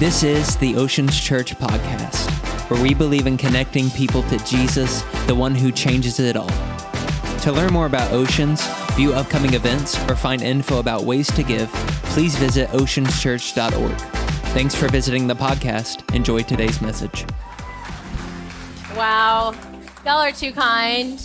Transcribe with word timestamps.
This 0.00 0.24
is 0.24 0.56
the 0.56 0.74
Oceans 0.74 1.20
Church 1.20 1.54
podcast, 1.54 2.28
where 2.68 2.82
we 2.82 2.94
believe 2.94 3.28
in 3.28 3.36
connecting 3.36 3.90
people 3.90 4.24
to 4.24 4.38
Jesus, 4.38 5.02
the 5.28 5.34
one 5.36 5.54
who 5.54 5.70
changes 5.70 6.18
it 6.18 6.36
all. 6.36 6.50
To 7.42 7.52
learn 7.52 7.72
more 7.72 7.86
about 7.86 8.10
Oceans, 8.10 8.66
view 8.96 9.12
upcoming 9.14 9.54
events, 9.54 9.96
or 10.10 10.16
find 10.16 10.42
info 10.42 10.80
about 10.80 11.04
ways 11.04 11.28
to 11.36 11.44
give, 11.44 11.70
please 12.10 12.34
visit 12.34 12.68
oceanschurch.org. 12.70 13.96
Thanks 14.52 14.74
for 14.74 14.88
visiting 14.88 15.28
the 15.28 15.36
podcast. 15.36 16.12
Enjoy 16.12 16.42
today's 16.42 16.82
message. 16.82 17.24
Wow. 18.96 19.54
Y'all 20.04 20.18
are 20.18 20.32
too 20.32 20.50
kind. 20.50 21.20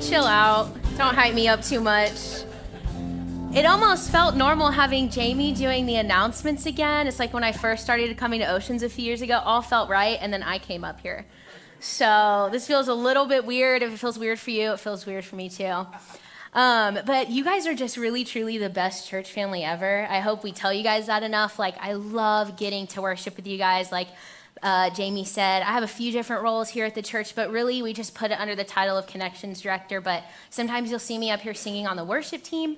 Chill 0.00 0.24
out. 0.24 0.74
Don't 0.96 1.14
hype 1.14 1.34
me 1.34 1.48
up 1.48 1.60
too 1.60 1.80
much. 1.80 2.35
It 3.56 3.64
almost 3.64 4.10
felt 4.10 4.36
normal 4.36 4.70
having 4.70 5.08
Jamie 5.08 5.50
doing 5.54 5.86
the 5.86 5.96
announcements 5.96 6.66
again. 6.66 7.06
It's 7.06 7.18
like 7.18 7.32
when 7.32 7.42
I 7.42 7.52
first 7.52 7.82
started 7.82 8.14
coming 8.18 8.40
to 8.40 8.52
Oceans 8.52 8.82
a 8.82 8.90
few 8.90 9.02
years 9.02 9.22
ago, 9.22 9.40
all 9.42 9.62
felt 9.62 9.88
right, 9.88 10.18
and 10.20 10.30
then 10.30 10.42
I 10.42 10.58
came 10.58 10.84
up 10.84 11.00
here. 11.00 11.24
So 11.80 12.50
this 12.52 12.66
feels 12.66 12.86
a 12.86 12.92
little 12.92 13.24
bit 13.24 13.46
weird. 13.46 13.82
If 13.82 13.94
it 13.94 13.96
feels 13.96 14.18
weird 14.18 14.38
for 14.38 14.50
you, 14.50 14.72
it 14.72 14.80
feels 14.80 15.06
weird 15.06 15.24
for 15.24 15.36
me 15.36 15.48
too. 15.48 15.86
Um, 16.52 16.98
but 17.06 17.30
you 17.30 17.44
guys 17.44 17.66
are 17.66 17.72
just 17.72 17.96
really, 17.96 18.24
truly 18.24 18.58
the 18.58 18.68
best 18.68 19.08
church 19.08 19.32
family 19.32 19.64
ever. 19.64 20.06
I 20.06 20.20
hope 20.20 20.44
we 20.44 20.52
tell 20.52 20.70
you 20.70 20.82
guys 20.82 21.06
that 21.06 21.22
enough. 21.22 21.58
Like, 21.58 21.78
I 21.80 21.94
love 21.94 22.58
getting 22.58 22.86
to 22.88 23.00
worship 23.00 23.36
with 23.36 23.46
you 23.46 23.56
guys. 23.56 23.90
Like, 23.90 24.08
uh, 24.62 24.90
Jamie 24.90 25.24
said, 25.24 25.62
I 25.62 25.72
have 25.72 25.82
a 25.82 25.88
few 25.88 26.12
different 26.12 26.42
roles 26.42 26.68
here 26.68 26.84
at 26.84 26.94
the 26.94 27.00
church, 27.00 27.34
but 27.34 27.50
really 27.50 27.80
we 27.80 27.94
just 27.94 28.14
put 28.14 28.30
it 28.30 28.38
under 28.38 28.54
the 28.54 28.64
title 28.64 28.98
of 28.98 29.06
Connections 29.06 29.62
Director. 29.62 30.02
But 30.02 30.24
sometimes 30.50 30.90
you'll 30.90 30.98
see 30.98 31.16
me 31.16 31.30
up 31.30 31.40
here 31.40 31.54
singing 31.54 31.86
on 31.86 31.96
the 31.96 32.04
worship 32.04 32.42
team 32.42 32.76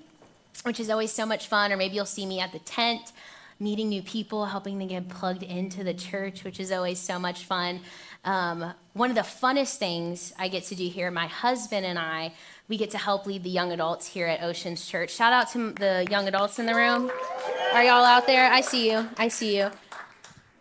which 0.62 0.80
is 0.80 0.90
always 0.90 1.12
so 1.12 1.26
much 1.26 1.48
fun. 1.48 1.72
Or 1.72 1.76
maybe 1.76 1.96
you'll 1.96 2.06
see 2.06 2.26
me 2.26 2.40
at 2.40 2.52
the 2.52 2.58
tent, 2.60 3.12
meeting 3.60 3.88
new 3.88 4.02
people, 4.02 4.46
helping 4.46 4.78
them 4.78 4.88
get 4.88 5.08
plugged 5.08 5.42
into 5.42 5.84
the 5.84 5.94
church, 5.94 6.44
which 6.44 6.60
is 6.60 6.72
always 6.72 6.98
so 6.98 7.18
much 7.18 7.44
fun. 7.44 7.80
Um, 8.24 8.72
one 8.92 9.10
of 9.10 9.16
the 9.16 9.22
funnest 9.22 9.76
things 9.76 10.32
I 10.38 10.48
get 10.48 10.64
to 10.64 10.74
do 10.74 10.88
here, 10.88 11.10
my 11.10 11.26
husband 11.26 11.86
and 11.86 11.98
I, 11.98 12.32
we 12.68 12.76
get 12.76 12.90
to 12.90 12.98
help 12.98 13.26
lead 13.26 13.44
the 13.44 13.50
young 13.50 13.72
adults 13.72 14.06
here 14.06 14.26
at 14.26 14.42
Oceans 14.42 14.86
Church. 14.86 15.14
Shout 15.14 15.32
out 15.32 15.50
to 15.52 15.72
the 15.72 16.06
young 16.10 16.28
adults 16.28 16.58
in 16.58 16.66
the 16.66 16.74
room. 16.74 17.10
Are 17.72 17.82
y'all 17.82 18.04
out 18.04 18.26
there? 18.26 18.50
I 18.50 18.60
see 18.60 18.90
you. 18.90 19.08
I 19.16 19.28
see 19.28 19.56
you. 19.56 19.70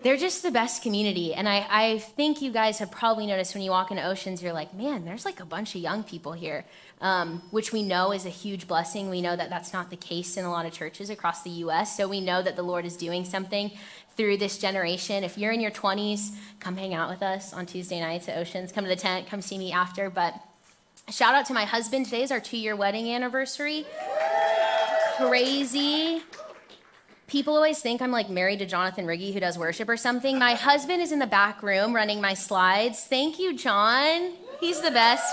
They're 0.03 0.17
just 0.17 0.43
the 0.43 0.51
best 0.51 0.83
community. 0.83 1.33
And 1.33 1.49
I, 1.49 1.65
I 1.69 1.97
think 1.99 2.41
you 2.41 2.51
guys 2.51 2.79
have 2.79 2.91
probably 2.91 3.25
noticed 3.25 3.55
when 3.55 3.63
you 3.63 3.71
walk 3.71 3.91
into 3.91 4.03
Oceans, 4.03 4.41
you're 4.41 4.53
like, 4.53 4.73
man, 4.73 5.03
there's 5.03 5.25
like 5.25 5.39
a 5.39 5.45
bunch 5.45 5.75
of 5.75 5.81
young 5.81 6.03
people 6.03 6.33
here 6.33 6.65
um, 7.01 7.43
which 7.51 7.71
we 7.71 7.83
know 7.83 8.11
is 8.11 8.25
a 8.25 8.29
huge 8.29 8.67
blessing. 8.67 9.09
We 9.09 9.21
know 9.21 9.35
that 9.35 9.49
that's 9.49 9.73
not 9.73 9.89
the 9.89 9.95
case 9.95 10.37
in 10.37 10.45
a 10.45 10.51
lot 10.51 10.65
of 10.65 10.71
churches 10.71 11.09
across 11.09 11.43
the 11.43 11.49
U.S. 11.51 11.95
So 11.95 12.07
we 12.07 12.21
know 12.21 12.41
that 12.41 12.55
the 12.55 12.63
Lord 12.63 12.85
is 12.85 12.97
doing 12.97 13.23
something 13.23 13.71
through 14.15 14.37
this 14.37 14.57
generation. 14.57 15.23
If 15.23 15.37
you're 15.37 15.51
in 15.51 15.61
your 15.61 15.71
20s, 15.71 16.35
come 16.59 16.75
hang 16.75 16.93
out 16.93 17.09
with 17.09 17.21
us 17.21 17.53
on 17.53 17.67
Tuesday 17.67 17.99
nights 17.99 18.27
at 18.27 18.37
Oceans. 18.37 18.71
Come 18.71 18.83
to 18.83 18.89
the 18.89 18.95
tent, 18.95 19.27
come 19.27 19.41
see 19.41 19.59
me 19.59 19.71
after. 19.71 20.09
But 20.09 20.33
shout 21.09 21.35
out 21.35 21.45
to 21.47 21.53
my 21.53 21.65
husband. 21.65 22.05
Today 22.05 22.23
is 22.23 22.31
our 22.31 22.39
two 22.39 22.57
year 22.57 22.75
wedding 22.75 23.11
anniversary. 23.11 23.85
Crazy. 25.17 26.23
People 27.27 27.55
always 27.55 27.79
think 27.79 28.01
I'm 28.01 28.11
like 28.11 28.29
married 28.29 28.59
to 28.59 28.65
Jonathan 28.65 29.05
Riggy 29.05 29.33
who 29.33 29.39
does 29.39 29.57
worship 29.57 29.89
or 29.89 29.97
something. 29.97 30.39
My 30.39 30.53
husband 30.53 31.01
is 31.01 31.11
in 31.11 31.19
the 31.19 31.27
back 31.27 31.61
room 31.61 31.93
running 31.93 32.21
my 32.21 32.33
slides. 32.33 33.03
Thank 33.03 33.37
you, 33.37 33.55
John. 33.55 34.31
He's 34.59 34.81
the 34.81 34.91
best. 34.91 35.31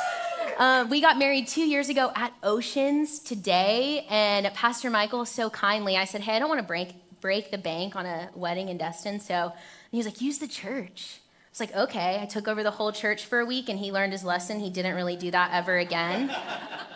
Uh, 0.58 0.86
we 0.88 1.00
got 1.00 1.18
married 1.18 1.48
two 1.48 1.62
years 1.62 1.88
ago 1.88 2.12
at 2.14 2.32
Oceans 2.42 3.18
today, 3.18 4.06
and 4.08 4.46
Pastor 4.54 4.88
Michael 4.88 5.24
so 5.24 5.50
kindly, 5.50 5.96
I 5.96 6.04
said, 6.04 6.20
"Hey, 6.20 6.36
I 6.36 6.38
don't 6.38 6.48
want 6.48 6.60
to 6.60 6.66
break 6.66 6.94
break 7.20 7.50
the 7.50 7.58
bank 7.58 7.96
on 7.96 8.06
a 8.06 8.30
wedding 8.34 8.68
in 8.68 8.76
Destin," 8.76 9.18
so 9.18 9.52
he 9.90 9.96
was 9.96 10.06
like, 10.06 10.20
"Use 10.20 10.38
the 10.38 10.46
church." 10.46 11.20
It's 11.50 11.60
like, 11.60 11.74
okay. 11.74 12.18
I 12.20 12.26
took 12.26 12.48
over 12.48 12.64
the 12.64 12.72
whole 12.72 12.90
church 12.90 13.26
for 13.26 13.38
a 13.38 13.46
week, 13.46 13.68
and 13.68 13.78
he 13.78 13.92
learned 13.92 14.12
his 14.12 14.24
lesson. 14.24 14.58
He 14.58 14.70
didn't 14.70 14.96
really 14.96 15.16
do 15.16 15.30
that 15.30 15.50
ever 15.52 15.78
again. 15.78 16.34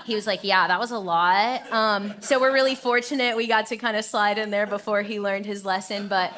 he 0.05 0.15
was 0.15 0.27
like, 0.27 0.45
"Yeah, 0.45 0.69
that 0.69 0.79
was 0.79 0.93
a 0.93 0.99
lot." 0.99 1.73
Um, 1.73 2.15
so 2.21 2.41
we're 2.41 2.53
really 2.53 2.77
fortunate 2.77 3.37
we 3.37 3.49
got 3.49 3.67
to 3.69 3.77
kind 3.77 3.97
of 3.97 4.05
slide 4.05 4.39
in 4.39 4.51
there 4.51 4.67
before 4.67 5.03
he 5.03 5.19
learned 5.19 5.47
his 5.47 5.65
lesson, 5.65 6.09
but. 6.09 6.33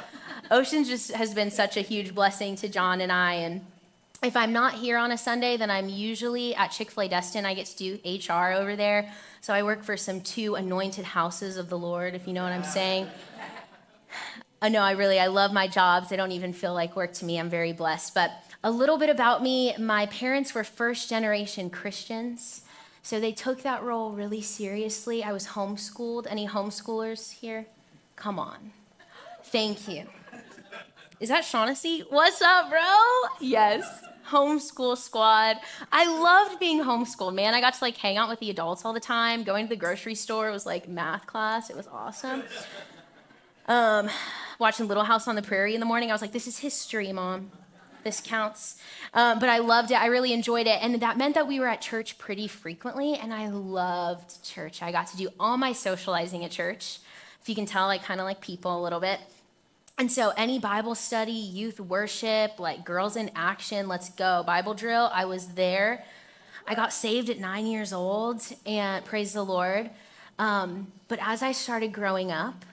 Oceans 0.52 0.88
just 0.88 1.12
has 1.12 1.32
been 1.32 1.52
such 1.52 1.76
a 1.76 1.80
huge 1.80 2.12
blessing 2.12 2.56
to 2.56 2.68
John 2.68 3.00
and 3.00 3.12
I, 3.12 3.34
and 3.34 3.64
if 4.22 4.36
I'm 4.36 4.52
not 4.52 4.74
here 4.74 4.98
on 4.98 5.12
a 5.12 5.18
Sunday, 5.18 5.56
then 5.56 5.70
I'm 5.70 5.88
usually 5.88 6.54
at 6.54 6.68
Chick 6.68 6.90
fil 6.90 7.04
A 7.04 7.08
Destin. 7.08 7.46
I 7.46 7.54
get 7.54 7.66
to 7.66 7.76
do 7.76 7.98
HR 8.04 8.52
over 8.52 8.76
there. 8.76 9.10
So 9.40 9.54
I 9.54 9.62
work 9.62 9.82
for 9.82 9.96
some 9.96 10.20
two 10.20 10.56
anointed 10.56 11.06
houses 11.06 11.56
of 11.56 11.70
the 11.70 11.78
Lord, 11.78 12.14
if 12.14 12.26
you 12.26 12.34
know 12.34 12.42
what 12.42 12.52
I'm 12.52 12.64
saying. 12.64 13.06
Uh, 14.62 14.66
I 14.66 14.68
know 14.68 14.82
I 14.82 14.90
really, 14.90 15.18
I 15.18 15.28
love 15.28 15.54
my 15.54 15.66
jobs. 15.66 16.10
They 16.10 16.16
don't 16.16 16.32
even 16.32 16.52
feel 16.52 16.74
like 16.74 16.94
work 16.94 17.14
to 17.14 17.24
me. 17.24 17.40
I'm 17.40 17.48
very 17.48 17.72
blessed. 17.72 18.14
But 18.14 18.30
a 18.62 18.70
little 18.70 18.98
bit 18.98 19.08
about 19.08 19.42
me 19.42 19.74
my 19.78 20.04
parents 20.04 20.54
were 20.54 20.64
first 20.64 21.08
generation 21.08 21.70
Christians. 21.70 22.62
So 23.02 23.18
they 23.18 23.32
took 23.32 23.62
that 23.62 23.82
role 23.82 24.10
really 24.10 24.42
seriously. 24.42 25.24
I 25.24 25.32
was 25.32 25.46
homeschooled. 25.46 26.26
Any 26.28 26.46
homeschoolers 26.46 27.32
here? 27.32 27.64
Come 28.16 28.38
on. 28.38 28.72
Thank 29.44 29.88
you. 29.88 30.04
Is 31.20 31.30
that 31.30 31.46
Shaughnessy? 31.46 32.04
What's 32.10 32.42
up, 32.42 32.68
bro? 32.68 32.82
Yes 33.40 34.09
homeschool 34.30 34.96
squad. 34.96 35.56
I 35.92 36.06
loved 36.20 36.60
being 36.60 36.82
homeschooled, 36.82 37.34
man. 37.34 37.54
I 37.54 37.60
got 37.60 37.74
to 37.74 37.84
like 37.84 37.96
hang 37.96 38.16
out 38.16 38.28
with 38.28 38.40
the 38.40 38.50
adults 38.50 38.84
all 38.84 38.92
the 38.92 39.00
time. 39.00 39.42
Going 39.42 39.66
to 39.66 39.70
the 39.70 39.76
grocery 39.76 40.14
store 40.14 40.50
was 40.50 40.66
like 40.66 40.88
math 40.88 41.26
class. 41.26 41.70
It 41.70 41.76
was 41.76 41.88
awesome. 41.88 42.42
Um, 43.66 44.08
watching 44.58 44.88
Little 44.88 45.04
House 45.04 45.28
on 45.28 45.36
the 45.36 45.42
Prairie 45.42 45.74
in 45.74 45.80
the 45.80 45.86
morning, 45.86 46.10
I 46.10 46.14
was 46.14 46.22
like, 46.22 46.32
this 46.32 46.46
is 46.46 46.58
history, 46.58 47.12
mom. 47.12 47.52
This 48.02 48.20
counts. 48.20 48.76
Um, 49.12 49.38
but 49.38 49.48
I 49.48 49.58
loved 49.58 49.90
it. 49.90 50.00
I 50.00 50.06
really 50.06 50.32
enjoyed 50.32 50.66
it. 50.66 50.82
And 50.82 51.00
that 51.02 51.18
meant 51.18 51.34
that 51.34 51.46
we 51.46 51.60
were 51.60 51.68
at 51.68 51.80
church 51.82 52.16
pretty 52.16 52.48
frequently. 52.48 53.14
And 53.14 53.32
I 53.32 53.48
loved 53.48 54.42
church. 54.42 54.82
I 54.82 54.90
got 54.90 55.06
to 55.08 55.16
do 55.16 55.28
all 55.38 55.58
my 55.58 55.72
socializing 55.72 56.44
at 56.44 56.50
church. 56.50 56.98
If 57.42 57.48
you 57.48 57.54
can 57.54 57.66
tell, 57.66 57.88
I 57.90 57.98
kind 57.98 58.20
of 58.20 58.24
like 58.24 58.40
people 58.40 58.80
a 58.80 58.82
little 58.82 59.00
bit. 59.00 59.20
And 60.00 60.10
so, 60.10 60.32
any 60.34 60.58
Bible 60.58 60.94
study, 60.94 61.30
youth 61.30 61.78
worship, 61.78 62.58
like 62.58 62.86
girls 62.86 63.16
in 63.16 63.30
action, 63.36 63.86
let's 63.86 64.08
go, 64.08 64.42
Bible 64.46 64.72
drill, 64.72 65.10
I 65.12 65.26
was 65.26 65.48
there. 65.48 66.02
I 66.66 66.74
got 66.74 66.94
saved 66.94 67.28
at 67.28 67.38
nine 67.38 67.66
years 67.66 67.92
old, 67.92 68.42
and 68.64 69.04
praise 69.04 69.34
the 69.34 69.44
Lord. 69.44 69.90
Um, 70.38 70.90
but 71.08 71.18
as 71.20 71.42
I 71.42 71.52
started 71.52 71.92
growing 71.92 72.32
up, 72.32 72.64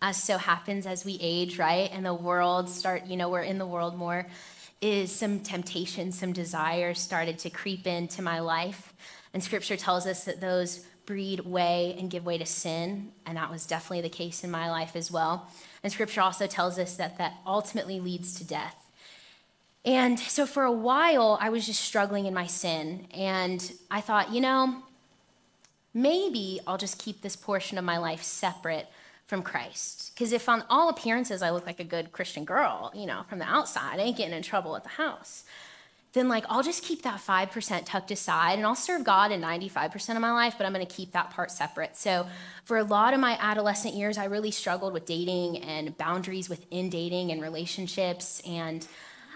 as 0.00 0.22
so 0.22 0.38
happens 0.38 0.86
as 0.86 1.04
we 1.04 1.18
age, 1.20 1.58
right, 1.58 1.90
and 1.92 2.06
the 2.06 2.14
world 2.14 2.70
start, 2.70 3.06
you 3.06 3.16
know, 3.16 3.30
we're 3.30 3.42
in 3.42 3.58
the 3.58 3.66
world 3.66 3.96
more, 3.96 4.24
is 4.80 5.10
some 5.10 5.40
temptation, 5.40 6.12
some 6.12 6.32
desires 6.32 7.00
started 7.00 7.40
to 7.40 7.50
creep 7.50 7.88
into 7.88 8.22
my 8.22 8.38
life. 8.38 8.94
And 9.34 9.42
scripture 9.42 9.76
tells 9.76 10.06
us 10.06 10.22
that 10.26 10.40
those 10.40 10.86
breed 11.04 11.40
way 11.40 11.96
and 11.98 12.08
give 12.10 12.24
way 12.24 12.38
to 12.38 12.46
sin, 12.46 13.10
and 13.26 13.36
that 13.36 13.50
was 13.50 13.66
definitely 13.66 14.02
the 14.02 14.08
case 14.08 14.44
in 14.44 14.52
my 14.52 14.70
life 14.70 14.94
as 14.94 15.10
well. 15.10 15.50
And 15.86 15.92
scripture 15.92 16.20
also 16.20 16.48
tells 16.48 16.80
us 16.80 16.96
that 16.96 17.16
that 17.18 17.34
ultimately 17.46 18.00
leads 18.00 18.34
to 18.34 18.44
death. 18.44 18.74
And 19.84 20.18
so 20.18 20.44
for 20.44 20.64
a 20.64 20.72
while, 20.72 21.38
I 21.40 21.48
was 21.50 21.64
just 21.64 21.80
struggling 21.80 22.26
in 22.26 22.34
my 22.34 22.48
sin. 22.48 23.06
And 23.14 23.72
I 23.88 24.00
thought, 24.00 24.32
you 24.32 24.40
know, 24.40 24.82
maybe 25.94 26.58
I'll 26.66 26.76
just 26.76 26.98
keep 26.98 27.20
this 27.20 27.36
portion 27.36 27.78
of 27.78 27.84
my 27.84 27.98
life 27.98 28.24
separate 28.24 28.88
from 29.26 29.44
Christ. 29.44 30.10
Because 30.12 30.32
if 30.32 30.48
on 30.48 30.64
all 30.68 30.88
appearances 30.88 31.40
I 31.40 31.50
look 31.50 31.66
like 31.66 31.78
a 31.78 31.84
good 31.84 32.10
Christian 32.10 32.44
girl, 32.44 32.90
you 32.92 33.06
know, 33.06 33.22
from 33.28 33.38
the 33.38 33.44
outside, 33.44 34.00
I 34.00 34.02
ain't 34.02 34.16
getting 34.16 34.34
in 34.34 34.42
trouble 34.42 34.74
at 34.74 34.82
the 34.82 34.88
house 34.88 35.44
then 36.16 36.28
like 36.28 36.46
I'll 36.48 36.62
just 36.62 36.82
keep 36.82 37.02
that 37.02 37.20
5% 37.20 37.84
tucked 37.84 38.10
aside 38.10 38.54
and 38.54 38.66
I'll 38.66 38.74
serve 38.74 39.04
God 39.04 39.32
in 39.32 39.42
95% 39.42 40.14
of 40.14 40.22
my 40.22 40.32
life, 40.32 40.54
but 40.56 40.66
I'm 40.66 40.72
going 40.72 40.84
to 40.84 40.92
keep 40.92 41.12
that 41.12 41.30
part 41.30 41.50
separate. 41.50 41.94
So 41.94 42.26
for 42.64 42.78
a 42.78 42.84
lot 42.84 43.12
of 43.12 43.20
my 43.20 43.36
adolescent 43.38 43.92
years, 43.92 44.16
I 44.16 44.24
really 44.24 44.50
struggled 44.50 44.94
with 44.94 45.04
dating 45.04 45.58
and 45.58 45.96
boundaries 45.98 46.48
within 46.48 46.88
dating 46.88 47.32
and 47.32 47.42
relationships. 47.42 48.40
And 48.46 48.86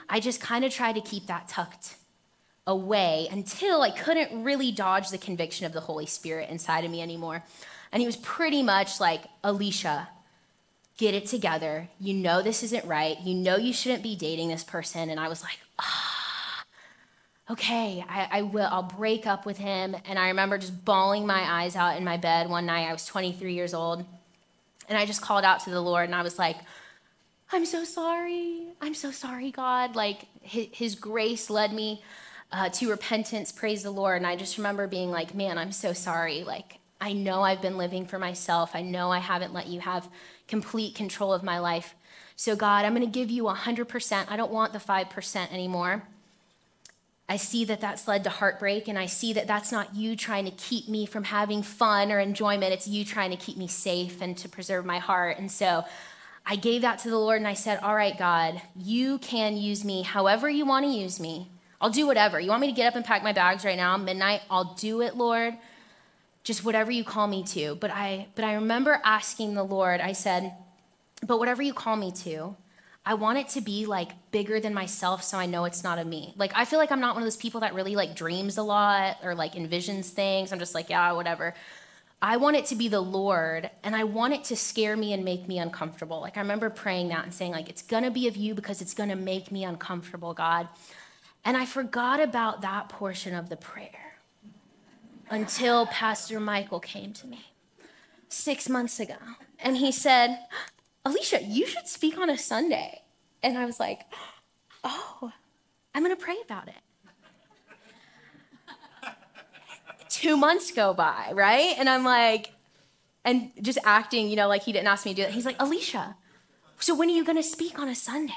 I 0.09 0.21
just 0.21 0.41
kind 0.41 0.65
of 0.65 0.73
tried 0.73 0.95
to 0.95 1.03
keep 1.03 1.27
that 1.27 1.49
tucked 1.49 1.97
away 2.67 3.29
until 3.31 3.83
I 3.83 3.91
couldn't 3.91 4.43
really 4.43 4.73
dodge 4.73 5.11
the 5.11 5.19
conviction 5.19 5.67
of 5.67 5.75
the 5.75 5.81
Holy 5.81 6.07
Spirit 6.07 6.49
inside 6.49 6.87
of 6.87 6.91
me 6.91 7.03
anymore. 7.03 7.45
And 7.93 8.01
he 8.01 8.07
was 8.07 8.17
pretty 8.17 8.63
much 8.63 9.01
like, 9.01 9.25
Alicia, 9.45 10.09
get 10.97 11.15
it 11.15 11.27
together. 11.27 11.91
You 12.01 12.15
know 12.15 12.41
this 12.41 12.63
isn't 12.63 12.87
right. 12.87 13.21
You 13.21 13.35
know 13.35 13.57
you 13.57 13.75
shouldn't 13.75 14.03
be 14.03 14.17
dating 14.17 14.49
this 14.49 14.65
person. 14.65 15.11
And 15.11 15.21
I 15.21 15.29
was 15.29 15.43
like, 15.43 15.59
ah. 15.79 16.07
Oh 16.07 16.10
okay, 17.51 18.05
I, 18.09 18.29
I, 18.31 18.43
will, 18.43 18.69
I'll 18.71 18.83
break 18.83 19.27
up 19.27 19.45
with 19.45 19.59
him. 19.59 19.97
And 20.05 20.19
I 20.19 20.29
remember 20.29 20.59
just 20.59 20.85
bawling 20.85 21.27
my 21.27 21.41
eyes 21.41 21.77
out 21.77 21.97
in 21.97 22.05
my 22.05 22.17
bed 22.17 22.49
one 22.49 22.67
night. 22.67 22.89
I 22.89 22.93
was 22.93 23.07
23 23.07 23.55
years 23.55 23.75
old. 23.75 24.05
And 24.89 24.99
I 24.99 25.07
just 25.07 25.21
called 25.21 25.45
out 25.45 25.61
to 25.65 25.71
the 25.71 25.81
Lord 25.81 26.05
and 26.07 26.15
I 26.15 26.23
was 26.23 26.39
like, 26.39 26.57
I'm 27.53 27.67
so 27.67 27.85
sorry. 27.85 28.69
I'm 28.81 28.95
so 28.95 29.11
sorry, 29.11 29.51
God. 29.51 29.97
Like, 29.97 30.27
his, 30.41 30.69
his 30.73 30.95
grace 30.95 31.51
led 31.51 31.73
me 31.73 32.03
uh, 32.53 32.69
to 32.71 32.91
repentance. 32.91 33.51
Praise 33.51 33.83
the 33.83 33.91
Lord. 33.91 34.19
And 34.19 34.27
I 34.27 34.37
just 34.37 34.57
remember 34.57 34.87
being 34.87 35.11
like, 35.11 35.35
man, 35.35 35.59
I'm 35.59 35.73
so 35.73 35.93
sorry. 35.93 36.45
Like, 36.45 36.79
I 37.01 37.13
know 37.13 37.43
I've 37.43 37.63
been 37.63 37.77
living 37.77 38.07
for 38.07 38.19
myself. 38.19 38.71
I 38.75 38.83
know 38.83 39.11
I 39.11 39.19
haven't 39.19 39.53
let 39.53 39.67
you 39.67 39.81
have 39.81 40.09
complete 40.47 40.95
control 40.95 41.33
of 41.33 41.43
my 41.43 41.59
life. 41.59 41.95
So, 42.37 42.55
God, 42.55 42.85
I'm 42.85 42.95
going 42.95 43.05
to 43.05 43.19
give 43.19 43.31
you 43.31 43.45
100%. 43.45 44.27
I 44.29 44.37
don't 44.37 44.53
want 44.53 44.73
the 44.73 44.79
5% 44.79 45.53
anymore. 45.53 46.05
I 47.31 47.37
see 47.37 47.65
that 47.67 47.81
that's 47.81 48.09
led 48.09 48.25
to 48.25 48.31
heartbreak, 48.31 48.89
and 48.89 48.99
I 48.99 49.07
see 49.07 49.33
that 49.35 49.47
that's 49.47 49.71
not 49.71 49.95
you 49.95 50.17
trying 50.17 50.47
to 50.47 50.51
keep 50.51 50.89
me 50.89 51.07
from 51.07 51.23
having 51.23 51.63
fun 51.63 52.11
or 52.11 52.19
enjoyment. 52.19 52.73
It's 52.73 52.89
you 52.89 53.05
trying 53.05 53.31
to 53.31 53.37
keep 53.37 53.57
me 53.57 53.69
safe 53.69 54.21
and 54.21 54.37
to 54.39 54.49
preserve 54.49 54.85
my 54.85 54.99
heart. 54.99 55.39
And 55.39 55.49
so 55.49 55.85
I 56.45 56.57
gave 56.57 56.83
that 56.83 56.99
to 57.01 57.09
the 57.09 57.17
Lord, 57.17 57.37
and 57.37 57.47
I 57.47 57.55
said, 57.55 57.79
All 57.85 57.95
right, 57.95 58.19
God, 58.19 58.61
you 58.75 59.19
can 59.19 59.57
use 59.57 59.85
me 59.85 60.03
however 60.03 60.51
you 60.51 60.67
want 60.67 60.87
to 60.87 60.91
use 60.91 61.21
me. 61.21 61.49
I'll 61.81 61.89
do 61.89 62.05
whatever. 62.05 62.41
You 62.41 62.51
want 62.51 62.63
me 62.63 62.67
to 62.67 62.75
get 62.75 62.89
up 62.89 62.97
and 62.97 63.05
pack 63.05 63.23
my 63.23 63.33
bags 63.33 63.65
right 63.65 63.77
now, 63.77 63.97
midnight? 63.97 64.43
I'll 64.51 64.75
do 64.75 65.01
it, 65.01 65.17
Lord. 65.17 65.55
Just 66.43 66.65
whatever 66.65 66.91
you 66.91 67.05
call 67.05 67.29
me 67.29 67.45
to. 67.45 67.77
But 67.77 67.93
I, 67.93 68.27
but 68.35 68.45
I 68.45 68.55
remember 68.55 69.01
asking 69.05 69.55
the 69.55 69.63
Lord, 69.63 70.01
I 70.01 70.15
said, 70.15 70.53
but 71.25 71.39
whatever 71.39 71.63
you 71.63 71.75
call 71.75 71.95
me 71.95 72.11
to, 72.11 72.57
I 73.11 73.15
want 73.15 73.39
it 73.39 73.49
to 73.49 73.61
be 73.61 73.87
like 73.87 74.13
bigger 74.31 74.61
than 74.61 74.73
myself 74.73 75.25
so 75.25 75.37
I 75.37 75.47
know 75.47 75.65
it's 75.65 75.83
not 75.83 75.99
a 75.99 76.05
me. 76.05 76.33
Like 76.37 76.53
I 76.55 76.65
feel 76.65 76.79
like 76.79 76.93
I'm 76.93 77.01
not 77.01 77.17
one 77.17 77.25
of 77.25 77.27
those 77.27 77.37
people 77.37 77.63
that 77.63 77.75
really 77.75 77.97
like 77.97 78.15
dreams 78.15 78.57
a 78.57 78.63
lot 78.63 79.17
or 79.25 79.35
like 79.35 79.55
envisions 79.55 80.11
things. 80.11 80.53
I'm 80.53 80.61
just 80.61 80.77
like, 80.77 80.89
yeah, 80.89 81.11
whatever. 81.11 81.53
I 82.23 82.37
want 82.37 82.55
it 82.55 82.67
to 82.67 82.77
be 82.77 82.87
the 82.87 83.01
Lord 83.01 83.69
and 83.83 83.97
I 83.97 84.05
want 84.05 84.35
it 84.35 84.45
to 84.45 84.55
scare 84.55 84.97
me 84.97 85.13
and 85.13 85.25
make 85.25 85.49
me 85.49 85.59
uncomfortable. 85.59 86.21
Like 86.21 86.37
I 86.37 86.41
remember 86.41 86.71
praying 86.71 87.09
that 87.09 87.25
and 87.25 87.35
saying 87.35 87.51
like 87.51 87.69
it's 87.69 87.83
going 87.83 88.05
to 88.05 88.13
be 88.13 88.29
of 88.29 88.37
you 88.37 88.55
because 88.55 88.81
it's 88.81 88.95
going 88.95 89.11
to 89.11 89.17
make 89.17 89.51
me 89.51 89.65
uncomfortable, 89.65 90.33
God. 90.33 90.69
And 91.45 91.57
I 91.57 91.67
forgot 91.67 92.21
about 92.21 92.63
that 92.63 92.89
portion 92.89 93.35
of 93.35 93.49
the 93.49 93.57
prayer 93.57 94.19
until 95.29 95.87
Pastor 95.87 96.39
Michael 96.39 96.79
came 96.79 97.13
to 97.15 97.27
me 97.27 97.47
6 98.29 98.69
months 98.69 99.01
ago 99.01 99.17
and 99.59 99.79
he 99.79 99.91
said, 99.91 100.39
Alicia, 101.05 101.43
you 101.43 101.67
should 101.67 101.89
speak 101.89 102.19
on 102.19 102.31
a 102.31 102.37
Sunday. 102.37 103.03
And 103.43 103.57
I 103.57 103.65
was 103.65 103.81
like, 103.81 104.03
oh, 104.85 105.33
I'm 105.95 106.05
going 106.05 106.15
to 106.15 106.23
pray 106.23 106.37
about 106.45 106.69
it. 106.69 106.75
Two 110.09 110.37
months 110.37 110.71
go 110.73 110.93
by, 110.93 111.33
right? 111.35 111.75
And 111.79 111.89
I'm 111.89 112.05
like, 112.05 112.53
and 113.25 113.53
just 113.61 113.79
acting, 113.85 114.29
you 114.29 114.37
know, 114.37 114.49
like 114.49 114.63
he 114.63 114.73
didn't 114.73 114.89
ask 114.89 115.07
me 115.07 115.13
to 115.13 115.17
do 115.17 115.23
that. 115.23 115.33
He's 115.33 115.47
like, 115.47 115.57
Alicia, 115.61 116.17
so 116.79 116.95
when 116.95 117.09
are 117.09 117.13
you 117.13 117.25
going 117.25 117.37
to 117.37 117.43
speak 117.43 117.79
on 117.79 117.89
a 117.89 117.95
Sunday? 117.95 118.33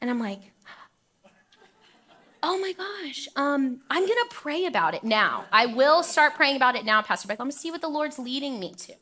And 0.00 0.10
I'm 0.10 0.20
like, 0.20 0.40
oh 2.42 2.58
my 2.58 2.72
gosh, 2.72 3.28
um, 3.34 3.80
I'm 3.90 4.06
going 4.06 4.28
to 4.28 4.28
pray 4.30 4.66
about 4.66 4.94
it 4.94 5.02
now. 5.02 5.46
I 5.50 5.66
will 5.66 6.02
start 6.02 6.34
praying 6.34 6.56
about 6.56 6.76
it 6.76 6.84
now, 6.84 7.02
Pastor 7.02 7.26
Beck. 7.28 7.40
I'm 7.40 7.46
going 7.46 7.52
to 7.52 7.58
see 7.58 7.70
what 7.70 7.80
the 7.80 7.88
Lord's 7.88 8.18
leading 8.18 8.60
me 8.60 8.74
to. 8.74 8.94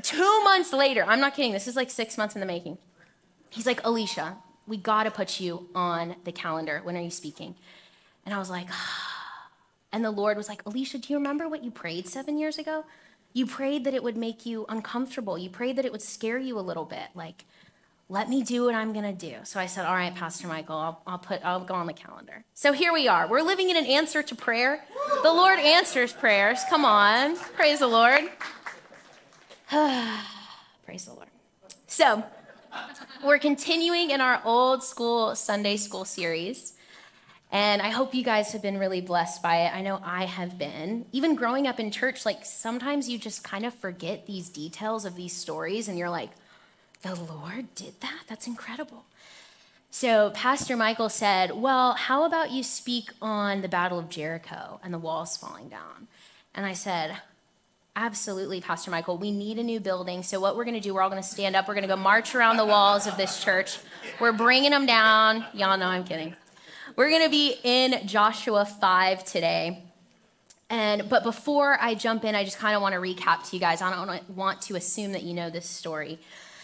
Two 0.00 0.44
months 0.44 0.72
later, 0.72 1.04
I'm 1.06 1.20
not 1.20 1.34
kidding, 1.34 1.52
this 1.52 1.68
is 1.68 1.76
like 1.76 1.90
six 1.90 2.16
months 2.16 2.34
in 2.34 2.40
the 2.40 2.46
making. 2.46 2.78
He's 3.50 3.66
like, 3.66 3.84
Alicia, 3.84 4.36
we 4.66 4.76
got 4.78 5.04
to 5.04 5.10
put 5.10 5.38
you 5.38 5.68
on 5.74 6.16
the 6.24 6.32
calendar. 6.32 6.80
When 6.82 6.96
are 6.96 7.02
you 7.02 7.10
speaking? 7.10 7.54
And 8.24 8.34
I 8.34 8.38
was 8.38 8.48
like, 8.48 8.68
and 9.92 10.04
the 10.04 10.10
Lord 10.10 10.36
was 10.36 10.48
like, 10.48 10.64
Alicia, 10.64 10.98
do 10.98 11.12
you 11.12 11.18
remember 11.18 11.48
what 11.48 11.62
you 11.62 11.70
prayed 11.70 12.08
seven 12.08 12.38
years 12.38 12.56
ago? 12.56 12.84
You 13.34 13.46
prayed 13.46 13.84
that 13.84 13.94
it 13.94 14.02
would 14.02 14.16
make 14.16 14.46
you 14.46 14.64
uncomfortable. 14.68 15.38
You 15.38 15.50
prayed 15.50 15.76
that 15.76 15.84
it 15.84 15.92
would 15.92 16.02
scare 16.02 16.38
you 16.38 16.58
a 16.58 16.60
little 16.60 16.84
bit. 16.84 17.08
Like, 17.14 17.44
let 18.08 18.28
me 18.28 18.42
do 18.42 18.66
what 18.66 18.74
I'm 18.74 18.92
to 18.92 19.12
do. 19.12 19.36
So 19.44 19.58
I 19.58 19.66
said, 19.66 19.86
all 19.86 19.94
right, 19.94 20.14
Pastor 20.14 20.46
Michael, 20.46 20.76
I'll, 20.76 21.02
I'll, 21.06 21.18
put, 21.18 21.42
I'll 21.44 21.64
go 21.64 21.74
on 21.74 21.86
the 21.86 21.94
calendar. 21.94 22.44
So 22.52 22.72
here 22.72 22.92
we 22.92 23.08
are. 23.08 23.26
We're 23.26 23.40
living 23.42 23.70
in 23.70 23.76
an 23.76 23.86
answer 23.86 24.22
to 24.22 24.34
prayer. 24.34 24.84
The 25.22 25.32
Lord 25.32 25.58
answers 25.58 26.12
prayers. 26.12 26.60
Come 26.68 26.84
on. 26.84 27.36
Praise 27.36 27.78
the 27.78 27.86
Lord. 27.86 28.28
Praise 30.84 31.06
the 31.06 31.14
Lord. 31.14 31.28
So, 31.86 32.22
we're 33.24 33.38
continuing 33.38 34.10
in 34.10 34.20
our 34.20 34.42
old 34.44 34.84
school 34.84 35.34
Sunday 35.34 35.78
school 35.78 36.04
series. 36.04 36.74
And 37.50 37.80
I 37.80 37.88
hope 37.88 38.14
you 38.14 38.22
guys 38.22 38.52
have 38.52 38.60
been 38.60 38.76
really 38.76 39.00
blessed 39.00 39.42
by 39.42 39.62
it. 39.62 39.74
I 39.74 39.80
know 39.80 39.98
I 40.04 40.26
have 40.26 40.58
been. 40.58 41.06
Even 41.12 41.36
growing 41.36 41.66
up 41.66 41.80
in 41.80 41.90
church, 41.90 42.26
like 42.26 42.44
sometimes 42.44 43.08
you 43.08 43.16
just 43.16 43.44
kind 43.44 43.64
of 43.64 43.72
forget 43.72 44.26
these 44.26 44.50
details 44.50 45.06
of 45.06 45.16
these 45.16 45.32
stories 45.32 45.88
and 45.88 45.96
you're 45.96 46.10
like, 46.10 46.32
the 47.00 47.14
Lord 47.14 47.74
did 47.74 47.98
that? 48.02 48.24
That's 48.28 48.46
incredible. 48.46 49.06
So, 49.90 50.32
Pastor 50.34 50.76
Michael 50.76 51.08
said, 51.08 51.52
Well, 51.52 51.94
how 51.94 52.24
about 52.24 52.50
you 52.50 52.62
speak 52.62 53.10
on 53.22 53.62
the 53.62 53.68
Battle 53.68 53.98
of 53.98 54.10
Jericho 54.10 54.80
and 54.84 54.92
the 54.92 54.98
walls 54.98 55.38
falling 55.38 55.70
down? 55.70 56.08
And 56.54 56.66
I 56.66 56.74
said, 56.74 57.16
Absolutely, 57.94 58.62
Pastor 58.62 58.90
Michael. 58.90 59.18
We 59.18 59.30
need 59.30 59.58
a 59.58 59.62
new 59.62 59.78
building. 59.78 60.22
So, 60.22 60.40
what 60.40 60.56
we're 60.56 60.64
going 60.64 60.76
to 60.76 60.80
do, 60.80 60.94
we're 60.94 61.02
all 61.02 61.10
going 61.10 61.22
to 61.22 61.28
stand 61.28 61.54
up. 61.54 61.68
We're 61.68 61.74
going 61.74 61.86
to 61.86 61.94
go 61.94 61.96
march 61.96 62.34
around 62.34 62.56
the 62.56 62.64
walls 62.64 63.06
of 63.06 63.18
this 63.18 63.44
church. 63.44 63.78
We're 64.18 64.32
bringing 64.32 64.70
them 64.70 64.86
down. 64.86 65.44
Y'all 65.52 65.76
know 65.76 65.88
I'm 65.88 66.04
kidding. 66.04 66.34
We're 66.96 67.10
going 67.10 67.24
to 67.24 67.30
be 67.30 67.56
in 67.62 68.06
Joshua 68.06 68.64
5 68.64 69.24
today. 69.26 69.82
And 70.70 71.06
but 71.10 71.22
before 71.22 71.76
I 71.82 71.94
jump 71.94 72.24
in, 72.24 72.34
I 72.34 72.44
just 72.44 72.58
kind 72.58 72.74
of 72.74 72.80
want 72.80 72.94
to 72.94 72.98
recap 72.98 73.50
to 73.50 73.56
you 73.56 73.60
guys. 73.60 73.82
I 73.82 73.94
don't 73.94 74.36
want 74.36 74.62
to 74.62 74.76
assume 74.76 75.12
that 75.12 75.22
you 75.22 75.34
know 75.34 75.50
this 75.50 75.68
story. 75.68 76.18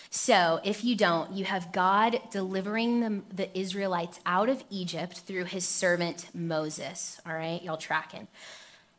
So, 0.08 0.60
if 0.64 0.82
you 0.82 0.96
don't, 0.96 1.32
you 1.32 1.44
have 1.44 1.72
God 1.72 2.22
delivering 2.30 3.00
the, 3.00 3.22
the 3.34 3.58
Israelites 3.58 4.18
out 4.24 4.48
of 4.48 4.64
Egypt 4.70 5.18
through 5.18 5.44
his 5.44 5.68
servant 5.68 6.30
Moses. 6.32 7.20
All 7.26 7.34
right, 7.34 7.62
y'all 7.62 7.76
tracking 7.76 8.28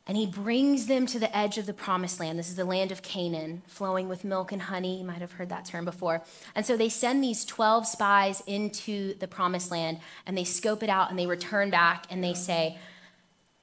and 0.10 0.18
he 0.18 0.26
brings 0.26 0.88
them 0.88 1.06
to 1.06 1.20
the 1.20 1.38
edge 1.38 1.60
of 1.60 1.68
the 1.68 1.74
promised 1.74 2.20
land. 2.20 2.40
This 2.40 2.50
is 2.50 2.56
the 2.56 2.66
land 2.66 2.92
of 2.92 3.04
Canaan, 3.04 3.62
flowing 3.68 4.10
with 4.10 4.24
milk 4.24 4.52
and 4.52 4.60
honey. 4.60 4.98
You 4.98 5.06
might 5.06 5.22
have 5.22 5.34
heard 5.34 5.50
that 5.50 5.66
term 5.66 5.86
before. 5.86 6.24
And 6.56 6.66
so 6.66 6.76
they 6.76 6.90
send 6.90 7.24
these 7.24 7.46
12 7.46 7.86
spies 7.86 8.42
into 8.48 9.14
the 9.20 9.28
promised 9.28 9.70
land 9.70 10.00
and 10.26 10.36
they 10.36 10.46
scope 10.46 10.82
it 10.82 10.90
out 10.90 11.12
and 11.12 11.20
they 11.20 11.28
return 11.28 11.70
back 11.70 12.08
and 12.10 12.24
they 12.24 12.34
say, 12.34 12.80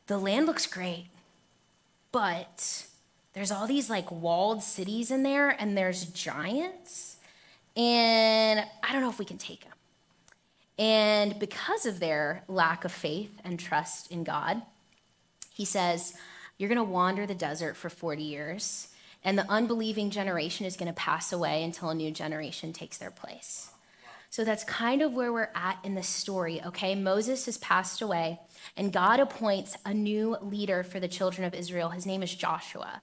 The 0.06 0.18
land 0.18 0.46
looks 0.46 0.66
great, 0.66 1.08
but 2.12 2.86
there's 3.32 3.50
all 3.50 3.66
these 3.66 3.90
like 3.90 4.12
walled 4.12 4.62
cities 4.62 5.10
in 5.10 5.24
there 5.24 5.48
and 5.48 5.76
there's 5.76 6.04
giants. 6.04 7.16
And 7.76 8.64
I 8.84 8.92
don't 8.92 9.02
know 9.02 9.10
if 9.10 9.18
we 9.18 9.24
can 9.24 9.38
take 9.38 9.64
them. 9.64 9.72
And 10.78 11.40
because 11.40 11.86
of 11.86 11.98
their 11.98 12.44
lack 12.46 12.84
of 12.84 12.92
faith 12.92 13.32
and 13.42 13.58
trust 13.58 14.12
in 14.12 14.22
God, 14.22 14.62
he 15.52 15.64
says, 15.64 16.14
you're 16.58 16.68
going 16.68 16.76
to 16.76 16.84
wander 16.84 17.26
the 17.26 17.34
desert 17.34 17.76
for 17.76 17.90
40 17.90 18.22
years, 18.22 18.88
and 19.24 19.38
the 19.38 19.50
unbelieving 19.50 20.10
generation 20.10 20.66
is 20.66 20.76
going 20.76 20.88
to 20.88 20.94
pass 20.94 21.32
away 21.32 21.62
until 21.62 21.90
a 21.90 21.94
new 21.94 22.10
generation 22.10 22.72
takes 22.72 22.98
their 22.98 23.10
place. 23.10 23.70
So 24.30 24.44
that's 24.44 24.64
kind 24.64 25.02
of 25.02 25.14
where 25.14 25.32
we're 25.32 25.50
at 25.54 25.78
in 25.84 25.94
the 25.94 26.02
story, 26.02 26.62
okay? 26.62 26.94
Moses 26.94 27.46
has 27.46 27.58
passed 27.58 28.02
away, 28.02 28.40
and 28.76 28.92
God 28.92 29.20
appoints 29.20 29.76
a 29.84 29.94
new 29.94 30.36
leader 30.42 30.82
for 30.82 31.00
the 31.00 31.08
children 31.08 31.46
of 31.46 31.54
Israel. 31.54 31.90
His 31.90 32.06
name 32.06 32.22
is 32.22 32.34
Joshua. 32.34 33.00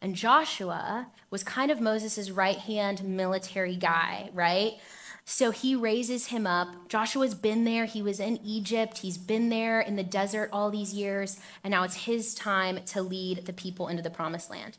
And 0.00 0.16
Joshua 0.16 1.06
was 1.30 1.44
kind 1.44 1.70
of 1.70 1.80
Moses' 1.80 2.30
right 2.30 2.56
hand 2.56 3.04
military 3.04 3.76
guy, 3.76 4.30
right? 4.34 4.74
So 5.24 5.50
he 5.50 5.76
raises 5.76 6.26
him 6.26 6.46
up. 6.46 6.88
Joshua's 6.88 7.34
been 7.34 7.64
there. 7.64 7.84
He 7.84 8.02
was 8.02 8.18
in 8.18 8.38
Egypt. 8.44 8.98
He's 8.98 9.18
been 9.18 9.48
there 9.50 9.80
in 9.80 9.96
the 9.96 10.02
desert 10.02 10.50
all 10.52 10.70
these 10.70 10.92
years. 10.92 11.38
And 11.62 11.70
now 11.70 11.84
it's 11.84 12.04
his 12.04 12.34
time 12.34 12.80
to 12.86 13.02
lead 13.02 13.46
the 13.46 13.52
people 13.52 13.88
into 13.88 14.02
the 14.02 14.10
promised 14.10 14.50
land. 14.50 14.78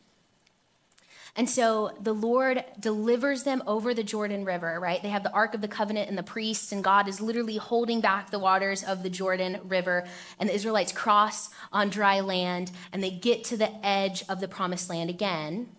And 1.36 1.50
so 1.50 1.98
the 2.00 2.14
Lord 2.14 2.64
delivers 2.80 3.44
them 3.44 3.64
over 3.66 3.96
the 3.96 4.04
Jordan 4.04 4.46
River, 4.46 4.80
right? 4.80 5.02
They 5.02 5.10
have 5.10 5.24
the 5.24 5.32
Ark 5.32 5.56
of 5.56 5.62
the 5.62 5.68
Covenant 5.68 6.08
and 6.08 6.18
the 6.18 6.22
priests, 6.22 6.72
and 6.72 6.84
God 6.84 7.08
is 7.08 7.20
literally 7.20 7.58
holding 7.58 8.02
back 8.02 8.30
the 8.30 8.38
waters 8.38 8.84
of 8.84 9.02
the 9.02 9.10
Jordan 9.10 9.60
River. 9.64 10.06
And 10.40 10.48
the 10.48 10.54
Israelites 10.54 10.92
cross 10.92 11.50
on 11.72 11.90
dry 11.90 12.20
land, 12.20 12.72
and 12.92 13.04
they 13.04 13.10
get 13.10 13.44
to 13.46 13.58
the 13.58 13.72
edge 13.84 14.24
of 14.30 14.42
the 14.42 14.48
promised 14.48 14.92
land 14.92 15.10
again. 15.10 15.70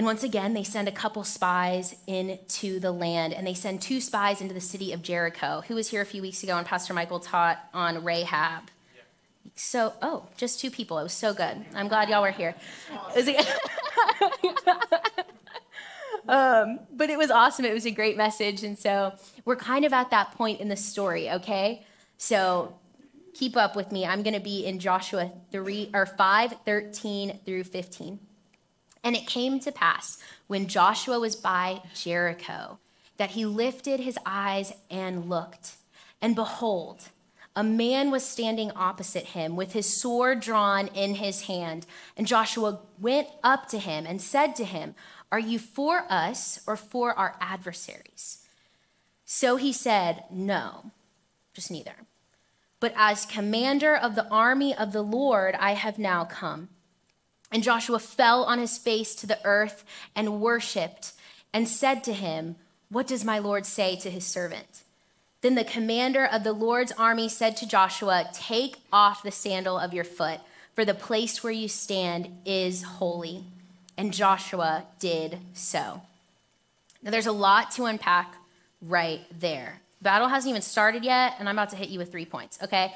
And 0.00 0.06
once 0.06 0.22
again, 0.22 0.54
they 0.54 0.64
send 0.64 0.88
a 0.88 0.92
couple 0.92 1.24
spies 1.24 1.94
into 2.06 2.80
the 2.80 2.90
land, 2.90 3.34
and 3.34 3.46
they 3.46 3.52
send 3.52 3.82
two 3.82 4.00
spies 4.00 4.40
into 4.40 4.54
the 4.54 4.60
city 4.62 4.94
of 4.94 5.02
Jericho. 5.02 5.62
Who 5.68 5.74
was 5.74 5.90
here 5.90 6.00
a 6.00 6.06
few 6.06 6.22
weeks 6.22 6.42
ago, 6.42 6.56
and 6.56 6.66
Pastor 6.66 6.94
Michael 6.94 7.20
taught 7.20 7.58
on 7.74 8.02
Rahab. 8.02 8.70
Yeah. 8.96 9.02
So, 9.56 9.92
oh, 10.00 10.24
just 10.38 10.58
two 10.58 10.70
people. 10.70 10.98
It 10.98 11.02
was 11.02 11.12
so 11.12 11.34
good. 11.34 11.66
I'm 11.74 11.88
glad 11.88 12.08
y'all 12.08 12.22
were 12.22 12.30
here. 12.30 12.54
um, 16.26 16.80
but 16.94 17.10
it 17.10 17.18
was 17.18 17.30
awesome. 17.30 17.66
It 17.66 17.74
was 17.74 17.84
a 17.84 17.90
great 17.90 18.16
message. 18.16 18.64
And 18.64 18.78
so 18.78 19.12
we're 19.44 19.54
kind 19.54 19.84
of 19.84 19.92
at 19.92 20.12
that 20.12 20.32
point 20.32 20.62
in 20.62 20.70
the 20.70 20.76
story, 20.76 21.30
okay? 21.30 21.84
So 22.16 22.74
keep 23.34 23.54
up 23.54 23.76
with 23.76 23.92
me. 23.92 24.06
I'm 24.06 24.22
going 24.22 24.32
to 24.32 24.40
be 24.40 24.64
in 24.64 24.78
Joshua 24.78 25.30
3 25.52 25.90
or 25.92 26.06
5, 26.06 26.54
13 26.64 27.40
through 27.44 27.64
15. 27.64 28.18
And 29.02 29.16
it 29.16 29.26
came 29.26 29.60
to 29.60 29.72
pass 29.72 30.18
when 30.46 30.66
Joshua 30.66 31.18
was 31.18 31.36
by 31.36 31.82
Jericho 31.94 32.78
that 33.16 33.30
he 33.30 33.44
lifted 33.44 34.00
his 34.00 34.18
eyes 34.24 34.72
and 34.90 35.28
looked, 35.28 35.76
and 36.22 36.34
behold, 36.34 37.08
a 37.56 37.64
man 37.64 38.10
was 38.10 38.24
standing 38.24 38.70
opposite 38.76 39.26
him 39.26 39.56
with 39.56 39.72
his 39.72 39.92
sword 39.92 40.40
drawn 40.40 40.86
in 40.88 41.16
his 41.16 41.42
hand. 41.42 41.84
And 42.16 42.26
Joshua 42.26 42.80
went 43.00 43.28
up 43.42 43.68
to 43.68 43.78
him 43.78 44.06
and 44.06 44.22
said 44.22 44.54
to 44.56 44.64
him, 44.64 44.94
Are 45.32 45.38
you 45.38 45.58
for 45.58 46.04
us 46.08 46.60
or 46.66 46.76
for 46.76 47.12
our 47.12 47.36
adversaries? 47.40 48.46
So 49.24 49.56
he 49.56 49.72
said, 49.72 50.24
No, 50.30 50.92
just 51.52 51.70
neither. 51.70 51.96
But 52.78 52.94
as 52.96 53.26
commander 53.26 53.94
of 53.94 54.14
the 54.14 54.28
army 54.28 54.74
of 54.74 54.92
the 54.92 55.02
Lord, 55.02 55.54
I 55.56 55.74
have 55.74 55.98
now 55.98 56.24
come. 56.24 56.68
And 57.52 57.62
Joshua 57.62 57.98
fell 57.98 58.44
on 58.44 58.58
his 58.58 58.78
face 58.78 59.14
to 59.16 59.26
the 59.26 59.38
earth 59.44 59.84
and 60.14 60.40
worshiped 60.40 61.12
and 61.52 61.68
said 61.68 62.04
to 62.04 62.12
him, 62.12 62.56
What 62.90 63.06
does 63.06 63.24
my 63.24 63.38
Lord 63.38 63.66
say 63.66 63.96
to 63.96 64.10
his 64.10 64.24
servant? 64.24 64.82
Then 65.42 65.54
the 65.54 65.64
commander 65.64 66.24
of 66.26 66.44
the 66.44 66.52
Lord's 66.52 66.92
army 66.92 67.28
said 67.28 67.56
to 67.58 67.66
Joshua, 67.66 68.30
Take 68.32 68.76
off 68.92 69.22
the 69.22 69.30
sandal 69.30 69.78
of 69.78 69.94
your 69.94 70.04
foot, 70.04 70.40
for 70.74 70.84
the 70.84 70.94
place 70.94 71.42
where 71.42 71.52
you 71.52 71.66
stand 71.66 72.28
is 72.44 72.82
holy. 72.82 73.44
And 73.96 74.12
Joshua 74.12 74.84
did 74.98 75.38
so. 75.52 76.02
Now, 77.02 77.10
there's 77.10 77.26
a 77.26 77.32
lot 77.32 77.70
to 77.72 77.86
unpack 77.86 78.34
right 78.82 79.20
there. 79.38 79.80
Battle 80.02 80.28
hasn't 80.28 80.50
even 80.50 80.62
started 80.62 81.04
yet, 81.04 81.34
and 81.38 81.48
I'm 81.48 81.56
about 81.56 81.70
to 81.70 81.76
hit 81.76 81.88
you 81.88 81.98
with 81.98 82.10
three 82.10 82.24
points, 82.24 82.58
okay? 82.62 82.94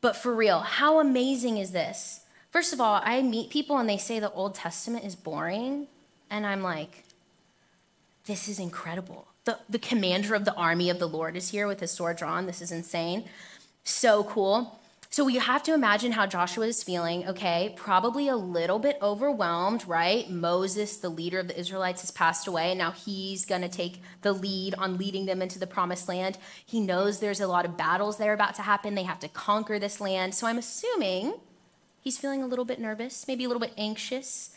But 0.00 0.16
for 0.16 0.34
real, 0.34 0.60
how 0.60 1.00
amazing 1.00 1.58
is 1.58 1.70
this? 1.70 2.21
First 2.52 2.74
of 2.74 2.82
all, 2.82 3.00
I 3.02 3.22
meet 3.22 3.48
people 3.48 3.78
and 3.78 3.88
they 3.88 3.96
say 3.96 4.20
the 4.20 4.30
Old 4.30 4.54
Testament 4.54 5.06
is 5.06 5.16
boring, 5.16 5.86
and 6.30 6.46
I'm 6.46 6.62
like, 6.62 7.04
this 8.26 8.46
is 8.46 8.58
incredible. 8.58 9.26
The, 9.46 9.58
the 9.70 9.78
commander 9.78 10.34
of 10.34 10.44
the 10.44 10.54
army 10.54 10.90
of 10.90 10.98
the 10.98 11.08
Lord 11.08 11.34
is 11.34 11.48
here 11.48 11.66
with 11.66 11.80
his 11.80 11.90
sword 11.90 12.18
drawn. 12.18 12.44
This 12.44 12.60
is 12.60 12.70
insane. 12.70 13.24
So 13.84 14.24
cool. 14.24 14.78
So 15.08 15.28
you 15.28 15.40
have 15.40 15.62
to 15.62 15.72
imagine 15.72 16.12
how 16.12 16.26
Joshua 16.26 16.66
is 16.66 16.82
feeling, 16.82 17.26
okay? 17.26 17.72
Probably 17.74 18.28
a 18.28 18.36
little 18.36 18.78
bit 18.78 18.98
overwhelmed, 19.00 19.88
right? 19.88 20.28
Moses, 20.30 20.98
the 20.98 21.08
leader 21.08 21.38
of 21.38 21.48
the 21.48 21.58
Israelites, 21.58 22.02
has 22.02 22.10
passed 22.10 22.46
away, 22.46 22.70
and 22.70 22.78
now 22.78 22.90
he's 22.90 23.46
gonna 23.46 23.68
take 23.68 24.02
the 24.20 24.32
lead 24.34 24.74
on 24.74 24.98
leading 24.98 25.24
them 25.24 25.40
into 25.40 25.58
the 25.58 25.66
promised 25.66 26.06
land. 26.06 26.36
He 26.66 26.80
knows 26.80 27.18
there's 27.18 27.40
a 27.40 27.46
lot 27.46 27.64
of 27.64 27.78
battles 27.78 28.18
that 28.18 28.28
are 28.28 28.34
about 28.34 28.54
to 28.56 28.62
happen. 28.62 28.94
They 28.94 29.04
have 29.04 29.20
to 29.20 29.28
conquer 29.28 29.78
this 29.78 30.02
land. 30.02 30.34
So 30.34 30.46
I'm 30.46 30.58
assuming 30.58 31.32
he's 32.02 32.18
feeling 32.18 32.42
a 32.42 32.46
little 32.46 32.66
bit 32.66 32.78
nervous, 32.78 33.26
maybe 33.26 33.44
a 33.44 33.48
little 33.48 33.60
bit 33.60 33.72
anxious. 33.78 34.50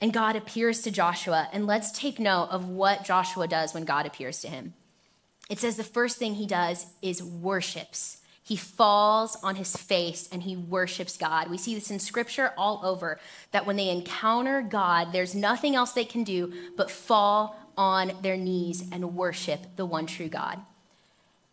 And 0.00 0.12
God 0.12 0.36
appears 0.36 0.82
to 0.82 0.90
Joshua, 0.90 1.48
and 1.52 1.66
let's 1.66 1.92
take 1.92 2.18
note 2.18 2.48
of 2.50 2.68
what 2.68 3.04
Joshua 3.04 3.46
does 3.46 3.72
when 3.72 3.84
God 3.84 4.06
appears 4.06 4.40
to 4.40 4.48
him. 4.48 4.74
It 5.48 5.58
says 5.58 5.76
the 5.76 5.84
first 5.84 6.18
thing 6.18 6.34
he 6.34 6.46
does 6.46 6.86
is 7.02 7.22
worships 7.22 8.20
he 8.50 8.56
falls 8.56 9.36
on 9.44 9.54
his 9.54 9.76
face 9.76 10.28
and 10.32 10.42
he 10.42 10.56
worships 10.56 11.16
God. 11.16 11.48
We 11.48 11.56
see 11.56 11.76
this 11.76 11.92
in 11.92 12.00
scripture 12.00 12.52
all 12.58 12.80
over 12.82 13.20
that 13.52 13.64
when 13.64 13.76
they 13.76 13.90
encounter 13.90 14.60
God, 14.60 15.12
there's 15.12 15.36
nothing 15.36 15.76
else 15.76 15.92
they 15.92 16.04
can 16.04 16.24
do 16.24 16.52
but 16.76 16.90
fall 16.90 17.56
on 17.76 18.10
their 18.22 18.36
knees 18.36 18.82
and 18.90 19.14
worship 19.14 19.76
the 19.76 19.86
one 19.86 20.06
true 20.06 20.26
God. 20.26 20.58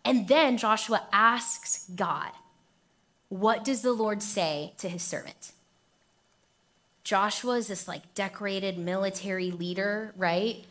And 0.03 0.27
then 0.27 0.57
Joshua 0.57 1.07
asks 1.13 1.87
God, 1.95 2.31
What 3.29 3.63
does 3.63 3.81
the 3.81 3.93
Lord 3.93 4.23
say 4.23 4.73
to 4.77 4.89
his 4.89 5.03
servant? 5.03 5.51
Joshua 7.03 7.57
is 7.57 7.67
this 7.67 7.87
like 7.87 8.13
decorated 8.15 8.77
military 8.77 9.51
leader, 9.51 10.13
right? 10.17 10.65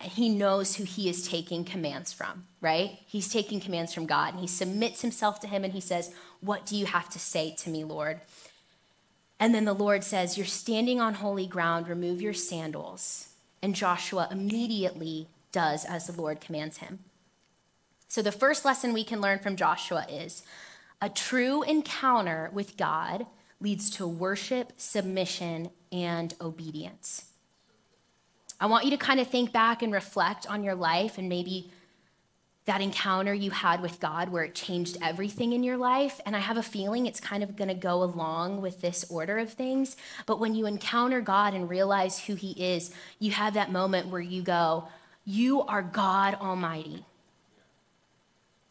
and 0.00 0.12
he 0.12 0.28
knows 0.28 0.76
who 0.76 0.84
he 0.84 1.08
is 1.08 1.26
taking 1.26 1.64
commands 1.64 2.12
from, 2.12 2.44
right? 2.60 2.98
He's 3.06 3.28
taking 3.28 3.60
commands 3.60 3.94
from 3.94 4.06
God 4.06 4.34
and 4.34 4.40
he 4.40 4.46
submits 4.46 5.00
himself 5.00 5.40
to 5.40 5.46
him 5.46 5.64
and 5.64 5.72
he 5.72 5.80
says, 5.80 6.12
What 6.40 6.66
do 6.66 6.76
you 6.76 6.86
have 6.86 7.08
to 7.10 7.18
say 7.18 7.54
to 7.58 7.70
me, 7.70 7.84
Lord? 7.84 8.20
And 9.40 9.54
then 9.54 9.64
the 9.64 9.72
Lord 9.72 10.04
says, 10.04 10.36
You're 10.36 10.46
standing 10.46 11.00
on 11.00 11.14
holy 11.14 11.46
ground, 11.46 11.88
remove 11.88 12.20
your 12.20 12.34
sandals. 12.34 13.30
And 13.62 13.74
Joshua 13.74 14.28
immediately 14.30 15.28
does 15.50 15.84
as 15.86 16.06
the 16.06 16.20
Lord 16.20 16.40
commands 16.40 16.78
him. 16.78 16.98
So 18.06 18.20
the 18.20 18.32
first 18.32 18.64
lesson 18.64 18.92
we 18.92 19.02
can 19.02 19.20
learn 19.20 19.38
from 19.38 19.56
Joshua 19.56 20.06
is 20.10 20.42
a 21.06 21.08
true 21.08 21.62
encounter 21.62 22.50
with 22.52 22.76
God 22.76 23.26
leads 23.60 23.90
to 23.90 24.08
worship, 24.08 24.72
submission, 24.76 25.70
and 25.92 26.34
obedience. 26.40 27.26
I 28.60 28.66
want 28.66 28.86
you 28.86 28.90
to 28.90 28.96
kind 28.96 29.20
of 29.20 29.28
think 29.28 29.52
back 29.52 29.82
and 29.82 29.92
reflect 29.92 30.50
on 30.50 30.64
your 30.64 30.74
life 30.74 31.16
and 31.16 31.28
maybe 31.28 31.70
that 32.64 32.80
encounter 32.80 33.32
you 33.32 33.52
had 33.52 33.82
with 33.82 34.00
God 34.00 34.30
where 34.30 34.42
it 34.42 34.56
changed 34.56 34.98
everything 35.00 35.52
in 35.52 35.62
your 35.62 35.76
life. 35.76 36.20
And 36.26 36.34
I 36.34 36.40
have 36.40 36.56
a 36.56 36.62
feeling 36.62 37.06
it's 37.06 37.20
kind 37.20 37.44
of 37.44 37.54
going 37.54 37.68
to 37.68 37.74
go 37.74 38.02
along 38.02 38.60
with 38.60 38.80
this 38.80 39.04
order 39.08 39.38
of 39.38 39.52
things. 39.52 39.96
But 40.26 40.40
when 40.40 40.56
you 40.56 40.66
encounter 40.66 41.20
God 41.20 41.54
and 41.54 41.70
realize 41.70 42.18
who 42.18 42.34
He 42.34 42.50
is, 42.74 42.92
you 43.20 43.30
have 43.30 43.54
that 43.54 43.70
moment 43.70 44.08
where 44.08 44.20
you 44.20 44.42
go, 44.42 44.88
You 45.24 45.62
are 45.62 45.82
God 45.82 46.34
Almighty. 46.34 47.04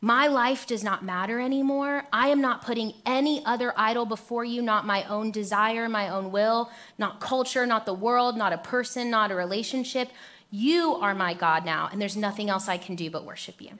My 0.05 0.27
life 0.27 0.67
does 0.67 0.83
not 0.83 1.03
matter 1.03 1.39
anymore. 1.39 2.03
I 2.13 2.27
am 2.27 2.39
not 2.39 2.63
putting 2.63 2.93
any 3.07 3.43
other 3.43 3.73
idol 3.75 4.05
before 4.05 4.45
you, 4.45 4.61
not 4.61 4.85
my 4.85 5.03
own 5.05 5.31
desire, 5.31 5.89
my 5.89 6.09
own 6.09 6.31
will, 6.31 6.69
not 6.99 7.19
culture, 7.19 7.65
not 7.65 7.87
the 7.87 7.93
world, 7.95 8.37
not 8.37 8.53
a 8.53 8.59
person, 8.59 9.09
not 9.09 9.31
a 9.31 9.35
relationship. 9.35 10.11
You 10.51 10.93
are 10.93 11.15
my 11.15 11.33
God 11.33 11.65
now, 11.65 11.89
and 11.91 11.99
there's 11.99 12.15
nothing 12.15 12.51
else 12.51 12.69
I 12.69 12.77
can 12.77 12.95
do 12.95 13.09
but 13.09 13.25
worship 13.25 13.59
you. 13.59 13.79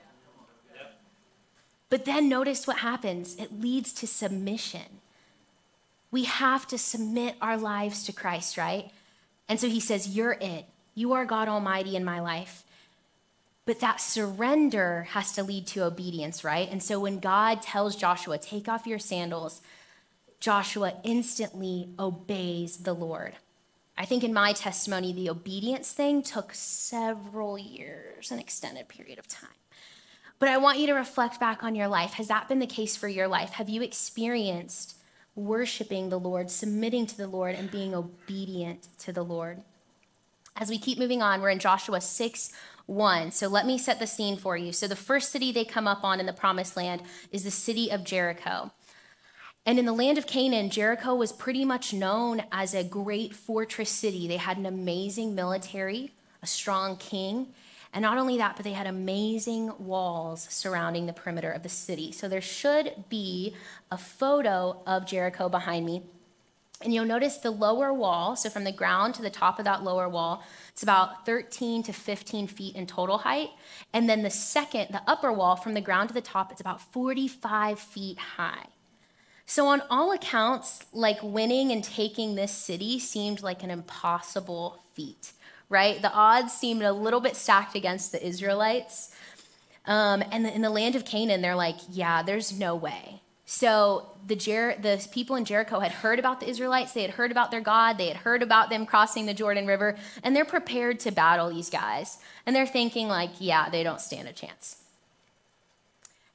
But 1.90 2.06
then 2.06 2.28
notice 2.28 2.66
what 2.66 2.78
happens 2.78 3.36
it 3.36 3.60
leads 3.60 3.92
to 3.92 4.08
submission. 4.08 4.98
We 6.10 6.24
have 6.24 6.66
to 6.66 6.76
submit 6.76 7.36
our 7.40 7.56
lives 7.56 8.02
to 8.02 8.12
Christ, 8.12 8.56
right? 8.56 8.90
And 9.48 9.60
so 9.60 9.68
he 9.68 9.78
says, 9.78 10.16
You're 10.16 10.38
it. 10.40 10.64
You 10.96 11.12
are 11.12 11.24
God 11.24 11.46
Almighty 11.46 11.94
in 11.94 12.04
my 12.04 12.18
life. 12.18 12.64
But 13.66 13.80
that 13.80 14.00
surrender 14.00 15.08
has 15.10 15.32
to 15.32 15.42
lead 15.42 15.66
to 15.68 15.84
obedience, 15.84 16.44
right? 16.44 16.70
And 16.70 16.82
so 16.82 17.00
when 17.00 17.18
God 17.18 17.60
tells 17.60 17.96
Joshua, 17.96 18.38
take 18.38 18.68
off 18.68 18.86
your 18.86 19.00
sandals, 19.00 19.60
Joshua 20.38 20.94
instantly 21.02 21.88
obeys 21.98 22.78
the 22.78 22.92
Lord. 22.92 23.34
I 23.98 24.04
think 24.04 24.22
in 24.22 24.32
my 24.32 24.52
testimony, 24.52 25.12
the 25.12 25.30
obedience 25.30 25.90
thing 25.90 26.22
took 26.22 26.54
several 26.54 27.58
years, 27.58 28.30
an 28.30 28.38
extended 28.38 28.88
period 28.88 29.18
of 29.18 29.26
time. 29.26 29.50
But 30.38 30.50
I 30.50 30.58
want 30.58 30.78
you 30.78 30.86
to 30.88 30.92
reflect 30.92 31.40
back 31.40 31.64
on 31.64 31.74
your 31.74 31.88
life. 31.88 32.12
Has 32.12 32.28
that 32.28 32.48
been 32.48 32.58
the 32.58 32.66
case 32.66 32.94
for 32.94 33.08
your 33.08 33.26
life? 33.26 33.50
Have 33.50 33.70
you 33.70 33.82
experienced 33.82 34.96
worshiping 35.34 36.10
the 36.10 36.20
Lord, 36.20 36.50
submitting 36.50 37.06
to 37.06 37.16
the 37.16 37.26
Lord, 37.26 37.54
and 37.54 37.70
being 37.70 37.94
obedient 37.94 38.86
to 38.98 39.12
the 39.12 39.24
Lord? 39.24 39.62
As 40.54 40.68
we 40.68 40.78
keep 40.78 40.98
moving 40.98 41.22
on, 41.22 41.40
we're 41.40 41.50
in 41.50 41.58
Joshua 41.58 42.00
6 42.00 42.52
1. 42.86 43.30
So 43.32 43.48
let 43.48 43.66
me 43.66 43.78
set 43.78 43.98
the 43.98 44.06
scene 44.06 44.36
for 44.36 44.56
you. 44.56 44.72
So 44.72 44.86
the 44.86 44.96
first 44.96 45.30
city 45.30 45.52
they 45.52 45.64
come 45.64 45.88
up 45.88 46.04
on 46.04 46.20
in 46.20 46.26
the 46.26 46.32
promised 46.32 46.76
land 46.76 47.02
is 47.30 47.44
the 47.44 47.50
city 47.50 47.90
of 47.90 48.04
Jericho. 48.04 48.70
And 49.64 49.80
in 49.80 49.84
the 49.84 49.92
land 49.92 50.16
of 50.16 50.28
Canaan, 50.28 50.70
Jericho 50.70 51.14
was 51.14 51.32
pretty 51.32 51.64
much 51.64 51.92
known 51.92 52.42
as 52.52 52.72
a 52.72 52.84
great 52.84 53.34
fortress 53.34 53.90
city. 53.90 54.28
They 54.28 54.36
had 54.36 54.58
an 54.58 54.66
amazing 54.66 55.34
military, 55.34 56.12
a 56.40 56.46
strong 56.46 56.96
king, 56.96 57.48
and 57.92 58.02
not 58.02 58.18
only 58.18 58.36
that, 58.36 58.56
but 58.56 58.64
they 58.64 58.74
had 58.74 58.86
amazing 58.86 59.72
walls 59.78 60.46
surrounding 60.50 61.06
the 61.06 61.12
perimeter 61.12 61.50
of 61.50 61.62
the 61.62 61.68
city. 61.68 62.12
So 62.12 62.28
there 62.28 62.40
should 62.40 63.04
be 63.08 63.56
a 63.90 63.98
photo 63.98 64.82
of 64.86 65.06
Jericho 65.06 65.48
behind 65.48 65.86
me. 65.86 66.02
And 66.82 66.92
you'll 66.92 67.06
notice 67.06 67.38
the 67.38 67.50
lower 67.50 67.92
wall, 67.92 68.36
so 68.36 68.50
from 68.50 68.64
the 68.64 68.72
ground 68.72 69.14
to 69.14 69.22
the 69.22 69.30
top 69.30 69.58
of 69.58 69.64
that 69.64 69.82
lower 69.82 70.08
wall, 70.08 70.44
it's 70.68 70.82
about 70.82 71.24
13 71.24 71.82
to 71.84 71.92
15 71.92 72.46
feet 72.48 72.76
in 72.76 72.86
total 72.86 73.18
height. 73.18 73.48
And 73.94 74.08
then 74.08 74.22
the 74.22 74.30
second, 74.30 74.88
the 74.90 75.02
upper 75.06 75.32
wall, 75.32 75.56
from 75.56 75.72
the 75.72 75.80
ground 75.80 76.08
to 76.10 76.14
the 76.14 76.20
top, 76.20 76.52
it's 76.52 76.60
about 76.60 76.82
45 76.92 77.80
feet 77.80 78.18
high. 78.18 78.66
So, 79.46 79.68
on 79.68 79.82
all 79.88 80.12
accounts, 80.12 80.84
like 80.92 81.22
winning 81.22 81.70
and 81.70 81.82
taking 81.82 82.34
this 82.34 82.52
city 82.52 82.98
seemed 82.98 83.42
like 83.42 83.62
an 83.62 83.70
impossible 83.70 84.82
feat, 84.94 85.32
right? 85.70 86.02
The 86.02 86.12
odds 86.12 86.52
seemed 86.52 86.82
a 86.82 86.92
little 86.92 87.20
bit 87.20 87.36
stacked 87.36 87.76
against 87.76 88.12
the 88.12 88.26
Israelites. 88.26 89.14
Um, 89.86 90.22
and 90.32 90.46
in 90.46 90.62
the 90.62 90.70
land 90.70 90.96
of 90.96 91.04
Canaan, 91.04 91.42
they're 91.42 91.54
like, 91.54 91.76
yeah, 91.88 92.22
there's 92.22 92.58
no 92.58 92.74
way. 92.74 93.22
So 93.48 94.10
the, 94.26 94.34
Jer- 94.34 94.76
the 94.80 95.06
people 95.12 95.36
in 95.36 95.44
Jericho 95.44 95.78
had 95.78 95.92
heard 95.92 96.18
about 96.18 96.40
the 96.40 96.48
Israelites, 96.48 96.92
they 96.92 97.02
had 97.02 97.12
heard 97.12 97.30
about 97.30 97.52
their 97.52 97.60
God, 97.60 97.96
they 97.96 98.08
had 98.08 98.16
heard 98.16 98.42
about 98.42 98.70
them 98.70 98.84
crossing 98.84 99.26
the 99.26 99.34
Jordan 99.34 99.68
River, 99.68 99.96
and 100.24 100.34
they're 100.34 100.44
prepared 100.44 100.98
to 101.00 101.12
battle 101.12 101.48
these 101.48 101.70
guys. 101.70 102.18
And 102.44 102.54
they're 102.54 102.66
thinking, 102.66 103.06
like, 103.06 103.30
yeah, 103.38 103.70
they 103.70 103.84
don't 103.84 104.00
stand 104.00 104.26
a 104.26 104.32
chance. 104.32 104.82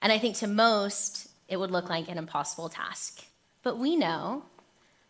And 0.01 0.11
I 0.11 0.17
think 0.19 0.37
to 0.37 0.47
most, 0.47 1.27
it 1.49 1.57
would 1.57 1.69
look 1.69 1.89
like 1.89 2.07
an 2.07 2.17
impossible 2.17 2.69
task. 2.69 3.25
But 3.61 3.77
we 3.77 3.97
know 3.97 4.43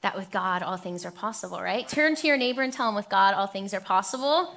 that 0.01 0.17
with 0.17 0.31
God, 0.31 0.63
all 0.63 0.77
things 0.77 1.05
are 1.05 1.12
possible, 1.12 1.62
right? 1.62 1.88
Turn 1.88 2.15
to 2.15 2.27
your 2.27 2.36
neighbor 2.36 2.63
and 2.63 2.74
tell 2.74 2.89
him, 2.89 2.96
with 2.96 3.10
God, 3.10 3.36
all 3.36 3.46
things 3.46 3.75
are 3.75 3.79
possible. 3.79 4.55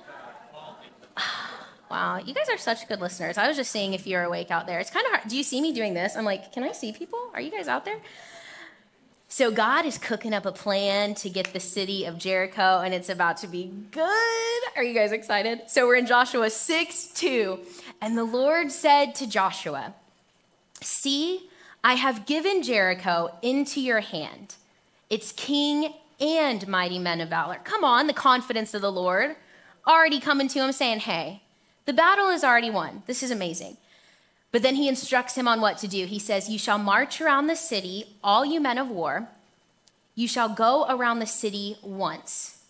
Wow, 1.91 2.19
you 2.19 2.35
guys 2.35 2.49
are 2.49 2.59
such 2.59 2.89
good 2.89 3.01
listeners. 3.01 3.39
I 3.39 3.47
was 3.47 3.57
just 3.57 3.71
seeing 3.71 3.93
if 3.95 4.07
you're 4.07 4.25
awake 4.25 4.51
out 4.51 4.67
there. 4.67 4.81
It's 4.81 4.91
kind 4.91 5.07
of 5.07 5.13
hard. 5.13 5.29
Do 5.29 5.37
you 5.37 5.43
see 5.43 5.61
me 5.61 5.73
doing 5.73 5.95
this? 5.95 6.17
I'm 6.17 6.25
like, 6.25 6.53
can 6.53 6.65
I 6.65 6.73
see 6.73 6.93
people? 6.93 7.19
Are 7.35 7.41
you 7.41 7.51
guys 7.51 7.69
out 7.69 7.85
there? 7.85 7.99
So 9.29 9.51
God 9.51 9.85
is 9.85 9.99
cooking 9.99 10.33
up 10.33 10.47
a 10.47 10.53
plan 10.53 11.15
to 11.17 11.29
get 11.29 11.53
the 11.53 11.61
city 11.61 12.05
of 12.05 12.19
Jericho, 12.19 12.81
and 12.85 12.95
it's 12.95 13.09
about 13.09 13.39
to 13.39 13.49
be 13.49 13.73
good. 13.91 14.63
Are 14.77 14.83
you 14.83 14.95
guys 14.95 15.13
excited? 15.13 15.63
So 15.67 15.87
we're 15.87 15.97
in 15.97 16.07
Joshua 16.07 16.51
6 16.51 17.07
2. 17.09 17.59
And 18.01 18.17
the 18.17 18.25
Lord 18.25 18.71
said 18.71 19.15
to 19.17 19.27
Joshua, 19.27 19.95
See, 20.81 21.49
I 21.83 21.95
have 21.95 22.27
given 22.27 22.63
Jericho 22.63 23.37
into 23.43 23.81
your 23.81 24.01
hand, 24.01 24.55
its 25.11 25.33
king 25.33 25.95
and 26.21 26.67
mighty 26.69 26.99
men 26.99 27.21
of 27.21 27.29
valor. 27.29 27.59
Come 27.65 27.85
on, 27.85 28.07
the 28.07 28.13
confidence 28.13 28.73
of 28.73 28.83
the 28.83 28.93
Lord 28.93 29.37
already 29.87 30.21
coming 30.21 30.49
to 30.49 30.61
him 30.61 30.73
saying, 30.73 31.01
Hey, 31.01 31.43
the 31.87 31.93
battle 31.93 32.29
is 32.29 32.45
already 32.45 32.71
won. 32.71 33.03
This 33.07 33.23
is 33.23 33.31
amazing. 33.31 33.77
But 34.53 34.63
then 34.63 34.77
he 34.77 34.89
instructs 34.89 35.37
him 35.37 35.49
on 35.49 35.61
what 35.61 35.79
to 35.79 35.89
do. 35.89 36.07
He 36.07 36.19
says, 36.19 36.49
You 36.49 36.59
shall 36.59 36.79
march 36.79 37.21
around 37.21 37.49
the 37.49 37.57
city, 37.57 38.17
all 38.23 38.45
you 38.45 38.61
men 38.61 38.79
of 38.79 38.89
war. 38.89 39.29
You 40.15 40.29
shall 40.29 40.49
go 40.49 40.87
around 40.89 41.19
the 41.19 41.27
city 41.27 41.77
once. 41.83 42.63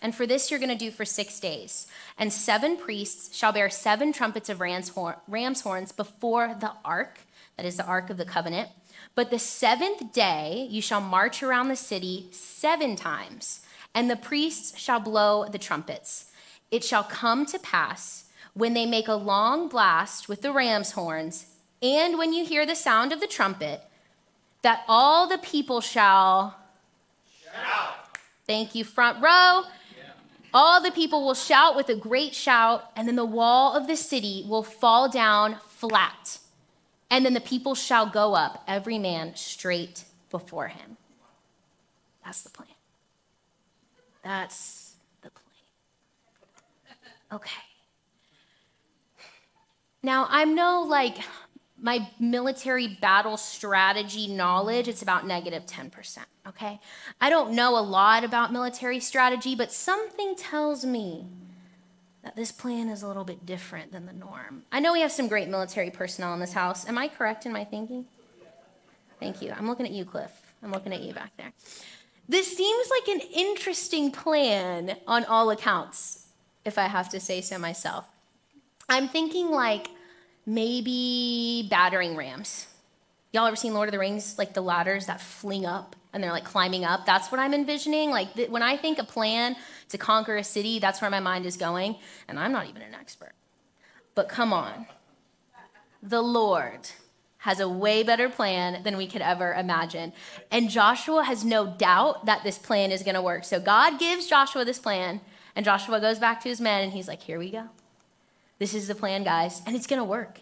And 0.00 0.14
for 0.14 0.26
this 0.26 0.50
you're 0.50 0.60
going 0.60 0.70
to 0.70 0.76
do 0.76 0.90
for 0.90 1.04
six 1.04 1.40
days. 1.40 1.88
And 2.16 2.32
seven 2.32 2.76
priests 2.76 3.36
shall 3.36 3.52
bear 3.52 3.68
seven 3.68 4.12
trumpets 4.12 4.48
of 4.48 4.60
ram's, 4.60 4.90
horns 4.90 5.92
before 5.92 6.56
the 6.60 6.72
ark, 6.84 7.18
that 7.56 7.66
is 7.66 7.76
the 7.76 7.86
ark 7.86 8.08
of 8.08 8.16
the 8.16 8.24
covenant. 8.24 8.68
But 9.16 9.30
the 9.30 9.38
seventh 9.38 10.12
day 10.12 10.68
you 10.70 10.80
shall 10.80 11.00
march 11.00 11.42
around 11.42 11.68
the 11.68 11.76
city 11.76 12.28
seven 12.30 12.94
times, 12.94 13.66
and 13.94 14.08
the 14.08 14.16
priests 14.16 14.78
shall 14.78 15.00
blow 15.00 15.46
the 15.46 15.58
trumpets. 15.58 16.30
It 16.70 16.84
shall 16.84 17.02
come 17.02 17.46
to 17.46 17.58
pass 17.58 18.25
when 18.56 18.72
they 18.72 18.86
make 18.86 19.06
a 19.06 19.14
long 19.14 19.68
blast 19.68 20.30
with 20.30 20.40
the 20.40 20.50
ram's 20.50 20.92
horns, 20.92 21.46
and 21.82 22.16
when 22.16 22.32
you 22.32 22.42
hear 22.42 22.64
the 22.64 22.74
sound 22.74 23.12
of 23.12 23.20
the 23.20 23.26
trumpet, 23.26 23.82
that 24.62 24.82
all 24.88 25.28
the 25.28 25.36
people 25.36 25.82
shall 25.82 26.56
shout. 27.52 28.08
Thank 28.46 28.74
you, 28.74 28.82
front 28.82 29.22
row. 29.22 29.64
All 30.54 30.80
the 30.82 30.90
people 30.90 31.22
will 31.22 31.34
shout 31.34 31.76
with 31.76 31.90
a 31.90 31.94
great 31.94 32.34
shout, 32.34 32.90
and 32.96 33.06
then 33.06 33.16
the 33.16 33.26
wall 33.26 33.76
of 33.76 33.86
the 33.86 33.96
city 33.96 34.42
will 34.48 34.62
fall 34.62 35.06
down 35.06 35.58
flat. 35.68 36.38
And 37.10 37.26
then 37.26 37.34
the 37.34 37.42
people 37.42 37.74
shall 37.74 38.08
go 38.08 38.34
up, 38.34 38.64
every 38.66 38.98
man 38.98 39.36
straight 39.36 40.04
before 40.30 40.68
him. 40.68 40.96
That's 42.24 42.40
the 42.40 42.48
plan. 42.48 42.68
That's 44.24 44.94
the 45.20 45.28
plan. 45.28 45.44
Okay. 47.32 47.60
Now, 50.06 50.28
I'm 50.30 50.54
no 50.54 50.82
like 50.82 51.18
my 51.82 52.08
military 52.20 52.86
battle 52.86 53.36
strategy 53.36 54.28
knowledge, 54.28 54.86
it's 54.86 55.02
about 55.02 55.26
negative 55.26 55.66
10%, 55.66 56.18
okay? 56.46 56.78
I 57.20 57.28
don't 57.28 57.54
know 57.54 57.76
a 57.76 57.82
lot 57.82 58.22
about 58.22 58.52
military 58.52 59.00
strategy, 59.00 59.56
but 59.56 59.72
something 59.72 60.36
tells 60.36 60.84
me 60.84 61.26
that 62.22 62.36
this 62.36 62.52
plan 62.52 62.88
is 62.88 63.02
a 63.02 63.08
little 63.08 63.24
bit 63.24 63.44
different 63.44 63.90
than 63.90 64.06
the 64.06 64.12
norm. 64.12 64.62
I 64.70 64.78
know 64.78 64.92
we 64.92 65.00
have 65.00 65.10
some 65.10 65.26
great 65.26 65.48
military 65.48 65.90
personnel 65.90 66.32
in 66.34 66.38
this 66.38 66.52
house. 66.52 66.88
Am 66.88 66.96
I 66.96 67.08
correct 67.08 67.44
in 67.44 67.52
my 67.52 67.64
thinking? 67.64 68.06
Thank 69.18 69.42
you. 69.42 69.52
I'm 69.58 69.66
looking 69.66 69.86
at 69.86 69.92
you, 69.92 70.04
Cliff. 70.04 70.30
I'm 70.62 70.70
looking 70.70 70.92
at 70.92 71.00
you 71.00 71.14
back 71.14 71.32
there. 71.36 71.52
This 72.28 72.56
seems 72.56 72.88
like 72.90 73.08
an 73.08 73.22
interesting 73.34 74.12
plan 74.12 74.98
on 75.08 75.24
all 75.24 75.50
accounts, 75.50 76.26
if 76.64 76.78
I 76.78 76.82
have 76.82 77.08
to 77.08 77.18
say 77.18 77.40
so 77.40 77.58
myself. 77.58 78.04
I'm 78.88 79.08
thinking 79.08 79.50
like 79.50 79.88
maybe 80.46 81.66
battering 81.68 82.16
rams. 82.16 82.66
Y'all 83.32 83.46
ever 83.46 83.56
seen 83.56 83.74
Lord 83.74 83.88
of 83.88 83.92
the 83.92 83.98
Rings, 83.98 84.38
like 84.38 84.54
the 84.54 84.62
ladders 84.62 85.06
that 85.06 85.20
fling 85.20 85.66
up 85.66 85.96
and 86.12 86.22
they're 86.22 86.30
like 86.30 86.44
climbing 86.44 86.84
up? 86.84 87.04
That's 87.04 87.30
what 87.30 87.38
I'm 87.38 87.52
envisioning. 87.52 88.10
Like 88.10 88.32
th- 88.34 88.48
when 88.48 88.62
I 88.62 88.76
think 88.76 88.98
a 88.98 89.04
plan 89.04 89.56
to 89.90 89.98
conquer 89.98 90.36
a 90.36 90.44
city, 90.44 90.78
that's 90.78 91.02
where 91.02 91.10
my 91.10 91.20
mind 91.20 91.44
is 91.44 91.56
going. 91.56 91.96
And 92.28 92.38
I'm 92.38 92.52
not 92.52 92.68
even 92.68 92.82
an 92.82 92.94
expert. 92.94 93.32
But 94.14 94.28
come 94.28 94.52
on. 94.52 94.86
The 96.02 96.22
Lord 96.22 96.88
has 97.38 97.60
a 97.60 97.68
way 97.68 98.02
better 98.02 98.28
plan 98.28 98.82
than 98.82 98.96
we 98.96 99.06
could 99.06 99.20
ever 99.20 99.52
imagine. 99.54 100.12
And 100.50 100.70
Joshua 100.70 101.24
has 101.24 101.44
no 101.44 101.66
doubt 101.66 102.26
that 102.26 102.42
this 102.42 102.58
plan 102.58 102.90
is 102.90 103.02
going 103.02 103.14
to 103.14 103.22
work. 103.22 103.44
So 103.44 103.60
God 103.60 103.98
gives 103.98 104.26
Joshua 104.26 104.64
this 104.64 104.78
plan, 104.78 105.20
and 105.54 105.64
Joshua 105.64 106.00
goes 106.00 106.18
back 106.18 106.40
to 106.42 106.48
his 106.48 106.60
men 106.60 106.82
and 106.82 106.92
he's 106.92 107.06
like, 107.06 107.22
Here 107.22 107.38
we 107.38 107.50
go. 107.50 107.68
This 108.58 108.74
is 108.74 108.88
the 108.88 108.94
plan, 108.94 109.22
guys, 109.22 109.60
and 109.66 109.76
it's 109.76 109.86
going 109.86 110.00
to 110.00 110.04
work. 110.04 110.40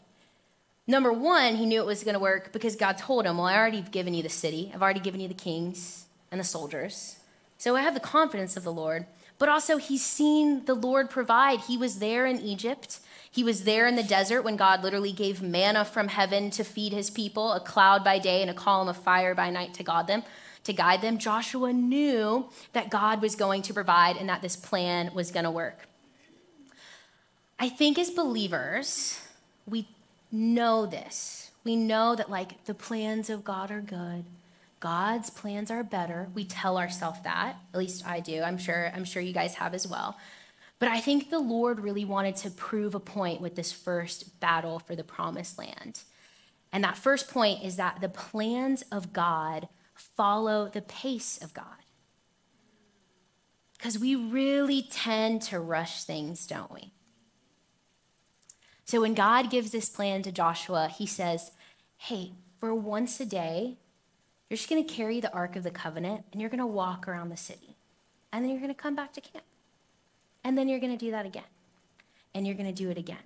Number 0.86 1.12
one, 1.12 1.56
he 1.56 1.66
knew 1.66 1.80
it 1.80 1.86
was 1.86 2.04
going 2.04 2.14
to 2.14 2.20
work 2.20 2.52
because 2.52 2.76
God 2.76 2.98
told 2.98 3.24
him, 3.24 3.38
Well, 3.38 3.46
I 3.46 3.56
already 3.56 3.78
have 3.78 3.90
given 3.90 4.14
you 4.14 4.22
the 4.22 4.28
city, 4.28 4.70
I've 4.74 4.82
already 4.82 5.00
given 5.00 5.20
you 5.20 5.28
the 5.28 5.34
kings 5.34 6.06
and 6.30 6.40
the 6.40 6.44
soldiers. 6.44 7.16
So 7.56 7.76
I 7.76 7.82
have 7.82 7.94
the 7.94 8.00
confidence 8.00 8.56
of 8.56 8.64
the 8.64 8.72
Lord. 8.72 9.06
But 9.38 9.48
also, 9.48 9.78
he's 9.78 10.04
seen 10.04 10.64
the 10.64 10.74
Lord 10.74 11.10
provide. 11.10 11.60
He 11.60 11.76
was 11.76 11.98
there 11.98 12.24
in 12.24 12.40
Egypt. 12.40 13.00
He 13.30 13.42
was 13.42 13.64
there 13.64 13.86
in 13.86 13.96
the 13.96 14.02
desert 14.02 14.42
when 14.42 14.56
God 14.56 14.82
literally 14.82 15.12
gave 15.12 15.42
manna 15.42 15.84
from 15.84 16.08
heaven 16.08 16.50
to 16.50 16.62
feed 16.62 16.92
his 16.92 17.10
people, 17.10 17.52
a 17.52 17.60
cloud 17.60 18.04
by 18.04 18.20
day 18.20 18.42
and 18.42 18.50
a 18.50 18.54
column 18.54 18.88
of 18.88 18.96
fire 18.96 19.34
by 19.34 19.50
night 19.50 19.74
to 19.74 19.82
guide 19.82 20.06
them. 20.06 20.22
To 20.64 20.72
guide 20.72 21.02
them, 21.02 21.18
Joshua 21.18 21.72
knew 21.72 22.48
that 22.72 22.90
God 22.90 23.20
was 23.20 23.34
going 23.34 23.62
to 23.62 23.74
provide 23.74 24.16
and 24.16 24.28
that 24.28 24.40
this 24.40 24.56
plan 24.56 25.12
was 25.14 25.30
going 25.30 25.44
to 25.44 25.50
work. 25.50 25.88
I 27.58 27.68
think 27.68 27.98
as 27.98 28.10
believers, 28.10 29.20
we 29.66 29.88
know 30.34 30.84
this. 30.84 31.50
We 31.64 31.76
know 31.76 32.14
that, 32.14 32.30
like, 32.30 32.64
the 32.64 32.74
plans 32.74 33.30
of 33.30 33.44
God 33.44 33.70
are 33.70 33.80
good. 33.80 34.24
God's 34.80 35.30
plans 35.30 35.70
are 35.70 35.82
better. 35.82 36.28
We 36.34 36.44
tell 36.44 36.76
ourselves 36.76 37.20
that. 37.22 37.56
At 37.72 37.78
least 37.78 38.06
I 38.06 38.20
do. 38.20 38.42
I'm 38.42 38.58
sure 38.58 38.92
I'm 38.94 39.06
sure 39.06 39.22
you 39.22 39.32
guys 39.32 39.54
have 39.54 39.72
as 39.72 39.86
well. 39.86 40.18
But 40.78 40.88
I 40.88 41.00
think 41.00 41.30
the 41.30 41.38
Lord 41.38 41.80
really 41.80 42.04
wanted 42.04 42.36
to 42.36 42.50
prove 42.50 42.94
a 42.94 43.00
point 43.00 43.40
with 43.40 43.54
this 43.54 43.72
first 43.72 44.40
battle 44.40 44.78
for 44.78 44.94
the 44.94 45.04
promised 45.04 45.56
land. 45.56 46.00
And 46.72 46.84
that 46.84 46.98
first 46.98 47.30
point 47.30 47.64
is 47.64 47.76
that 47.76 48.00
the 48.00 48.08
plans 48.08 48.82
of 48.90 49.12
God 49.12 49.68
follow 49.94 50.68
the 50.68 50.82
pace 50.82 51.38
of 51.40 51.54
God. 51.54 51.66
Because 53.78 53.98
we 53.98 54.16
really 54.16 54.82
tend 54.82 55.42
to 55.42 55.60
rush 55.60 56.04
things, 56.04 56.46
don't 56.46 56.72
we? 56.72 56.93
So 58.84 59.00
when 59.00 59.14
God 59.14 59.50
gives 59.50 59.70
this 59.70 59.88
plan 59.88 60.22
to 60.22 60.32
Joshua, 60.32 60.88
he 60.88 61.06
says, 61.06 61.52
Hey, 61.96 62.32
for 62.60 62.74
once 62.74 63.18
a 63.20 63.26
day, 63.26 63.78
you're 64.48 64.56
just 64.56 64.68
going 64.68 64.86
to 64.86 64.94
carry 64.94 65.20
the 65.20 65.32
Ark 65.32 65.56
of 65.56 65.62
the 65.62 65.70
Covenant 65.70 66.24
and 66.32 66.40
you're 66.40 66.50
going 66.50 66.60
to 66.60 66.66
walk 66.66 67.08
around 67.08 67.30
the 67.30 67.36
city. 67.36 67.76
And 68.32 68.44
then 68.44 68.50
you're 68.50 68.60
going 68.60 68.74
to 68.74 68.80
come 68.80 68.94
back 68.94 69.12
to 69.14 69.20
camp. 69.20 69.44
And 70.42 70.58
then 70.58 70.68
you're 70.68 70.80
going 70.80 70.96
to 70.96 71.02
do 71.02 71.12
that 71.12 71.24
again. 71.24 71.44
And 72.34 72.46
you're 72.46 72.56
going 72.56 72.72
to 72.72 72.82
do 72.82 72.90
it 72.90 72.98
again. 72.98 73.16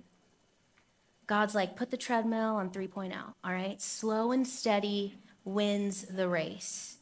God's 1.27 1.53
like, 1.53 1.75
put 1.75 1.91
the 1.91 1.97
treadmill 1.97 2.55
on 2.55 2.69
3.0, 2.69 3.13
all 3.15 3.51
right? 3.51 3.81
Slow 3.81 4.31
and 4.31 4.47
steady 4.47 5.17
wins 5.43 6.03
the 6.03 6.27
race. 6.27 6.97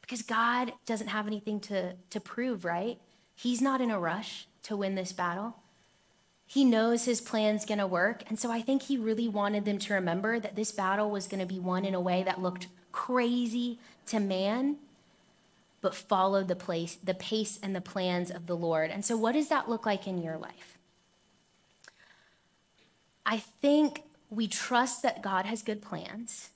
Because 0.00 0.22
God 0.22 0.72
doesn't 0.86 1.08
have 1.08 1.26
anything 1.26 1.60
to, 1.60 1.94
to 2.10 2.20
prove, 2.20 2.64
right? 2.64 2.98
He's 3.34 3.60
not 3.60 3.80
in 3.80 3.90
a 3.90 3.98
rush 3.98 4.46
to 4.64 4.76
win 4.76 4.94
this 4.94 5.12
battle. 5.12 5.56
He 6.46 6.64
knows 6.64 7.04
his 7.04 7.20
plan's 7.20 7.64
going 7.64 7.78
to 7.78 7.86
work. 7.86 8.22
And 8.28 8.38
so 8.38 8.50
I 8.50 8.60
think 8.60 8.82
he 8.82 8.96
really 8.96 9.28
wanted 9.28 9.64
them 9.64 9.78
to 9.78 9.94
remember 9.94 10.38
that 10.38 10.56
this 10.56 10.72
battle 10.72 11.10
was 11.10 11.26
going 11.26 11.40
to 11.40 11.46
be 11.46 11.58
won 11.58 11.84
in 11.84 11.94
a 11.94 12.00
way 12.00 12.22
that 12.22 12.42
looked 12.42 12.68
crazy 12.92 13.78
to 14.06 14.20
man, 14.20 14.76
but 15.80 15.94
followed 15.94 16.48
the 16.48 16.56
place, 16.56 16.96
the 17.02 17.14
pace 17.14 17.58
and 17.62 17.74
the 17.74 17.80
plans 17.80 18.30
of 18.30 18.46
the 18.46 18.56
Lord. 18.56 18.90
And 18.90 19.04
so 19.04 19.16
what 19.16 19.32
does 19.32 19.48
that 19.48 19.68
look 19.68 19.86
like 19.86 20.06
in 20.06 20.22
your 20.22 20.36
life? 20.36 20.78
I 23.26 23.38
think 23.38 24.02
we 24.30 24.46
trust 24.46 25.02
that 25.02 25.22
God 25.22 25.46
has 25.46 25.62
good 25.62 25.80
plans. 25.80 26.50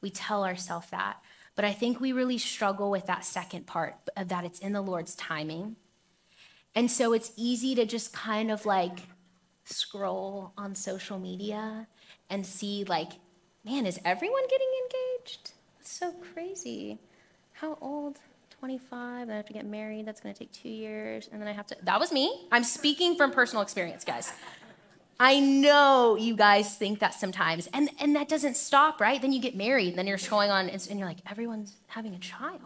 We 0.00 0.10
tell 0.10 0.44
ourselves 0.44 0.90
that. 0.90 1.16
But 1.56 1.64
I 1.64 1.72
think 1.72 2.00
we 2.00 2.12
really 2.12 2.38
struggle 2.38 2.90
with 2.90 3.06
that 3.06 3.24
second 3.24 3.66
part 3.66 3.94
of 4.16 4.28
that 4.28 4.44
it's 4.44 4.58
in 4.58 4.72
the 4.72 4.82
Lord's 4.82 5.14
timing. 5.14 5.76
And 6.74 6.90
so 6.90 7.12
it's 7.12 7.32
easy 7.36 7.74
to 7.76 7.86
just 7.86 8.12
kind 8.12 8.50
of 8.50 8.66
like 8.66 8.98
scroll 9.64 10.52
on 10.56 10.74
social 10.74 11.18
media 11.18 11.86
and 12.30 12.46
see, 12.46 12.84
like, 12.84 13.12
man, 13.64 13.86
is 13.86 13.98
everyone 14.04 14.42
getting 14.48 14.68
engaged? 14.84 15.52
That's 15.78 15.92
so 15.92 16.12
crazy. 16.12 16.98
How 17.52 17.78
old? 17.80 18.18
25, 18.64 19.28
I 19.28 19.34
have 19.34 19.44
to 19.44 19.52
get 19.52 19.66
married. 19.66 20.06
That's 20.06 20.22
going 20.22 20.34
to 20.34 20.38
take 20.38 20.50
two 20.50 20.70
years. 20.70 21.28
And 21.30 21.38
then 21.38 21.48
I 21.48 21.52
have 21.52 21.66
to. 21.66 21.76
That 21.82 22.00
was 22.00 22.10
me. 22.12 22.46
I'm 22.50 22.64
speaking 22.64 23.14
from 23.14 23.30
personal 23.30 23.62
experience, 23.62 24.04
guys. 24.04 24.32
I 25.20 25.38
know 25.38 26.16
you 26.18 26.34
guys 26.34 26.74
think 26.74 27.00
that 27.00 27.12
sometimes. 27.12 27.68
And, 27.74 27.90
and 28.00 28.16
that 28.16 28.26
doesn't 28.28 28.56
stop, 28.56 29.02
right? 29.02 29.20
Then 29.20 29.32
you 29.32 29.40
get 29.40 29.54
married, 29.54 29.88
and 29.90 29.98
then 29.98 30.06
you're 30.06 30.16
showing 30.16 30.50
on, 30.50 30.70
and 30.70 30.98
you're 30.98 31.06
like, 31.06 31.18
everyone's 31.30 31.76
having 31.88 32.14
a 32.14 32.18
child. 32.18 32.60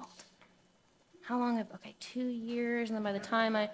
How 1.25 1.39
long 1.39 1.59
have, 1.59 1.67
okay, 1.75 1.97
two 1.99 2.29
years. 2.29 2.91
And 2.91 2.97
then 2.97 3.03
by 3.03 3.13
the 3.13 3.19
time 3.19 3.57
I, 3.57 3.69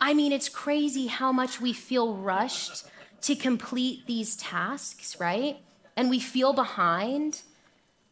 I 0.00 0.14
mean, 0.14 0.32
it's 0.32 0.48
crazy 0.48 1.06
how 1.06 1.32
much 1.32 1.60
we 1.60 1.72
feel 1.72 2.14
rushed 2.14 2.86
to 3.22 3.34
complete 3.34 4.06
these 4.06 4.36
tasks, 4.36 5.18
right? 5.18 5.58
And 5.96 6.08
we 6.08 6.20
feel 6.20 6.52
behind. 6.52 7.42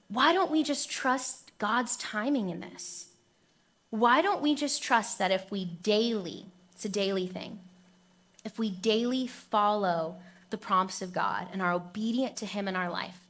why 0.08 0.32
don't 0.32 0.52
we 0.52 0.62
just 0.62 0.88
trust 0.90 1.50
God's 1.58 1.96
timing 1.96 2.48
in 2.48 2.60
this? 2.60 3.08
Why 3.90 4.22
don't 4.22 4.42
we 4.42 4.54
just 4.54 4.82
trust 4.82 5.18
that 5.18 5.30
if 5.30 5.50
we 5.50 5.64
daily, 5.64 6.46
it's 6.72 6.84
a 6.84 6.88
daily 6.88 7.26
thing, 7.26 7.60
if 8.44 8.58
we 8.58 8.70
daily 8.70 9.26
follow 9.26 10.16
the 10.50 10.58
prompts 10.58 11.02
of 11.02 11.12
God 11.12 11.48
and 11.52 11.60
are 11.60 11.72
obedient 11.72 12.36
to 12.36 12.46
Him 12.46 12.68
in 12.68 12.76
our 12.76 12.90
life, 12.90 13.25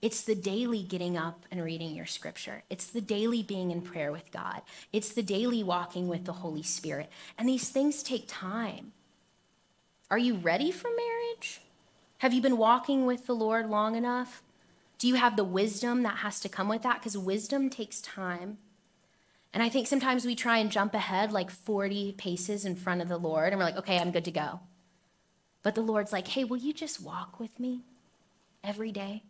it's 0.00 0.22
the 0.22 0.34
daily 0.34 0.82
getting 0.82 1.16
up 1.16 1.44
and 1.50 1.62
reading 1.62 1.94
your 1.94 2.06
scripture. 2.06 2.62
It's 2.70 2.86
the 2.86 3.00
daily 3.00 3.42
being 3.42 3.70
in 3.70 3.82
prayer 3.82 4.12
with 4.12 4.30
God. 4.30 4.62
It's 4.92 5.12
the 5.12 5.22
daily 5.22 5.62
walking 5.64 6.06
with 6.06 6.24
the 6.24 6.34
Holy 6.34 6.62
Spirit. 6.62 7.10
And 7.36 7.48
these 7.48 7.68
things 7.68 8.02
take 8.02 8.24
time. 8.28 8.92
Are 10.10 10.18
you 10.18 10.36
ready 10.36 10.70
for 10.70 10.88
marriage? 10.88 11.60
Have 12.18 12.32
you 12.32 12.40
been 12.40 12.56
walking 12.56 13.06
with 13.06 13.26
the 13.26 13.34
Lord 13.34 13.68
long 13.68 13.96
enough? 13.96 14.42
Do 14.98 15.06
you 15.06 15.16
have 15.16 15.36
the 15.36 15.44
wisdom 15.44 16.02
that 16.04 16.18
has 16.18 16.40
to 16.40 16.48
come 16.48 16.68
with 16.68 16.82
that? 16.82 17.00
Because 17.00 17.18
wisdom 17.18 17.68
takes 17.68 18.00
time. 18.00 18.58
And 19.52 19.62
I 19.62 19.68
think 19.68 19.86
sometimes 19.86 20.24
we 20.24 20.34
try 20.34 20.58
and 20.58 20.70
jump 20.70 20.94
ahead 20.94 21.32
like 21.32 21.50
40 21.50 22.12
paces 22.12 22.64
in 22.64 22.76
front 22.76 23.00
of 23.00 23.08
the 23.08 23.18
Lord, 23.18 23.52
and 23.52 23.58
we're 23.58 23.64
like, 23.64 23.78
okay, 23.78 23.98
I'm 23.98 24.10
good 24.10 24.24
to 24.26 24.30
go. 24.30 24.60
But 25.62 25.74
the 25.74 25.80
Lord's 25.80 26.12
like, 26.12 26.28
hey, 26.28 26.44
will 26.44 26.58
you 26.58 26.72
just 26.72 27.00
walk 27.00 27.40
with 27.40 27.58
me 27.58 27.82
every 28.62 28.92
day? 28.92 29.22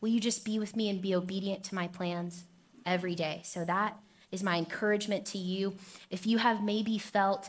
Will 0.00 0.08
you 0.08 0.20
just 0.20 0.44
be 0.44 0.58
with 0.58 0.76
me 0.76 0.88
and 0.88 1.02
be 1.02 1.14
obedient 1.14 1.64
to 1.64 1.74
my 1.74 1.88
plans 1.88 2.44
every 2.86 3.14
day? 3.14 3.42
So 3.44 3.64
that 3.64 3.98
is 4.32 4.42
my 4.42 4.56
encouragement 4.56 5.26
to 5.26 5.38
you. 5.38 5.74
If 6.10 6.26
you 6.26 6.38
have 6.38 6.62
maybe 6.62 6.98
felt 6.98 7.48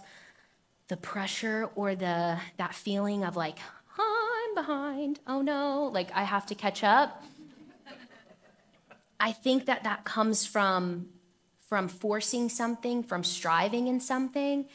the 0.87 0.97
pressure 0.97 1.69
or 1.75 1.95
the 1.95 2.37
that 2.57 2.75
feeling 2.75 3.23
of 3.23 3.37
like, 3.37 3.57
oh, 3.97 4.45
I'm 4.47 4.55
behind. 4.55 5.19
Oh 5.25 5.41
no, 5.41 5.89
like 5.93 6.11
I 6.13 6.23
have 6.23 6.45
to 6.47 6.55
catch 6.55 6.83
up. 6.83 7.23
I 9.19 9.31
think 9.31 9.67
that 9.67 9.83
that 9.83 10.03
comes 10.03 10.45
from 10.45 11.09
from 11.69 11.87
forcing 11.87 12.49
something, 12.49 13.03
from 13.03 13.23
striving 13.23 13.87
in 13.87 14.01
something, 14.01 14.65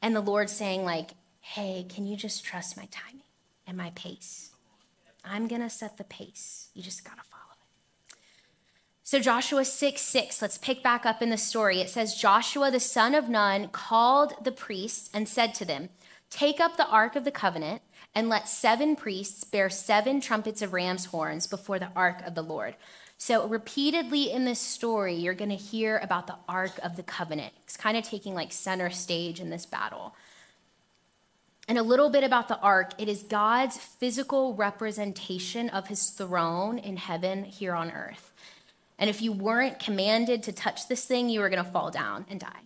and 0.00 0.14
the 0.14 0.20
Lord 0.20 0.48
saying 0.48 0.84
like, 0.84 1.12
"Hey, 1.40 1.84
can 1.88 2.06
you 2.06 2.16
just 2.16 2.44
trust 2.44 2.76
my 2.76 2.86
timing 2.92 3.24
and 3.66 3.76
my 3.76 3.90
pace?" 3.96 4.51
I'm 5.24 5.48
going 5.48 5.62
to 5.62 5.70
set 5.70 5.98
the 5.98 6.04
pace. 6.04 6.68
You 6.74 6.82
just 6.82 7.04
got 7.04 7.16
to 7.16 7.24
follow 7.24 7.42
it. 7.52 8.16
So, 9.02 9.18
Joshua 9.18 9.64
6 9.64 10.00
6, 10.00 10.42
let's 10.42 10.58
pick 10.58 10.82
back 10.82 11.04
up 11.04 11.22
in 11.22 11.30
the 11.30 11.36
story. 11.36 11.80
It 11.80 11.90
says, 11.90 12.14
Joshua 12.14 12.70
the 12.70 12.80
son 12.80 13.14
of 13.14 13.28
Nun 13.28 13.68
called 13.68 14.34
the 14.42 14.52
priests 14.52 15.10
and 15.12 15.28
said 15.28 15.54
to 15.54 15.64
them, 15.64 15.90
Take 16.30 16.60
up 16.60 16.76
the 16.76 16.88
ark 16.88 17.14
of 17.14 17.24
the 17.24 17.30
covenant 17.30 17.82
and 18.14 18.28
let 18.28 18.48
seven 18.48 18.96
priests 18.96 19.44
bear 19.44 19.70
seven 19.70 20.20
trumpets 20.20 20.62
of 20.62 20.72
ram's 20.72 21.06
horns 21.06 21.46
before 21.46 21.78
the 21.78 21.92
ark 21.94 22.22
of 22.24 22.34
the 22.34 22.42
Lord. 22.42 22.76
So, 23.18 23.46
repeatedly 23.46 24.32
in 24.32 24.44
this 24.44 24.58
story, 24.58 25.14
you're 25.14 25.34
going 25.34 25.50
to 25.50 25.56
hear 25.56 25.98
about 25.98 26.26
the 26.26 26.34
Ark 26.48 26.72
of 26.82 26.96
the 26.96 27.04
Covenant. 27.04 27.52
It's 27.62 27.76
kind 27.76 27.96
of 27.96 28.02
taking 28.02 28.34
like 28.34 28.52
center 28.52 28.90
stage 28.90 29.38
in 29.38 29.48
this 29.48 29.64
battle. 29.64 30.16
And 31.68 31.78
a 31.78 31.82
little 31.82 32.10
bit 32.10 32.24
about 32.24 32.48
the 32.48 32.58
ark 32.58 32.92
it 32.98 33.08
is 33.08 33.22
God's 33.22 33.76
physical 33.76 34.54
representation 34.54 35.68
of 35.68 35.88
his 35.88 36.10
throne 36.10 36.78
in 36.78 36.96
heaven 36.96 37.44
here 37.44 37.74
on 37.74 37.90
earth. 37.90 38.32
And 38.98 39.08
if 39.08 39.22
you 39.22 39.32
weren't 39.32 39.78
commanded 39.78 40.42
to 40.44 40.52
touch 40.52 40.88
this 40.88 41.04
thing, 41.04 41.28
you 41.28 41.40
were 41.40 41.48
going 41.48 41.64
to 41.64 41.70
fall 41.70 41.90
down 41.90 42.26
and 42.28 42.38
die. 42.38 42.60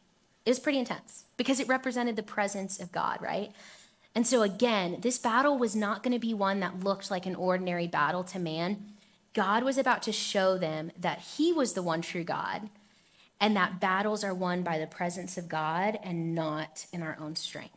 It 0.45 0.51
was 0.51 0.59
pretty 0.59 0.79
intense 0.79 1.25
because 1.37 1.61
it 1.61 1.69
represented 1.69 2.17
the 2.17 2.23
presence 2.23 2.81
of 2.81 2.93
God, 2.93 3.21
right? 3.21 3.53
And 4.15 4.27
so, 4.27 4.43
again, 4.43 4.99
this 5.01 5.19
battle 5.19 5.59
was 5.59 5.77
not 5.77 6.03
going 6.03 6.13
to 6.13 6.19
be 6.19 6.33
one 6.33 6.61
that 6.61 6.83
looked 6.83 7.11
like 7.11 7.27
an 7.27 7.35
ordinary 7.35 7.87
battle 7.87 8.25
to 8.25 8.39
man. 8.39 8.93
God 9.35 9.63
was 9.63 9.77
about 9.77 10.03
to 10.05 10.13
show 10.13 10.57
them 10.57 10.91
that 10.99 11.19
he 11.19 11.53
was 11.53 11.75
the 11.75 11.83
one 11.83 12.01
true 12.01 12.25
God 12.25 12.71
and 13.39 13.55
that 13.57 13.81
battles 13.81 14.25
are 14.25 14.33
won 14.33 14.63
by 14.63 14.79
the 14.79 14.87
presence 14.87 15.37
of 15.37 15.49
God 15.49 15.99
and 16.03 16.35
not 16.35 16.87
in 16.93 17.03
our 17.03 17.19
own 17.21 17.37
strength. 17.37 17.76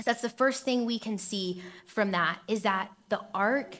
So 0.00 0.04
that's 0.06 0.22
the 0.22 0.30
first 0.30 0.64
thing 0.64 0.86
we 0.86 0.98
can 0.98 1.18
see 1.18 1.62
from 1.86 2.12
that 2.12 2.38
is 2.48 2.62
that 2.62 2.90
the 3.10 3.20
ark 3.34 3.78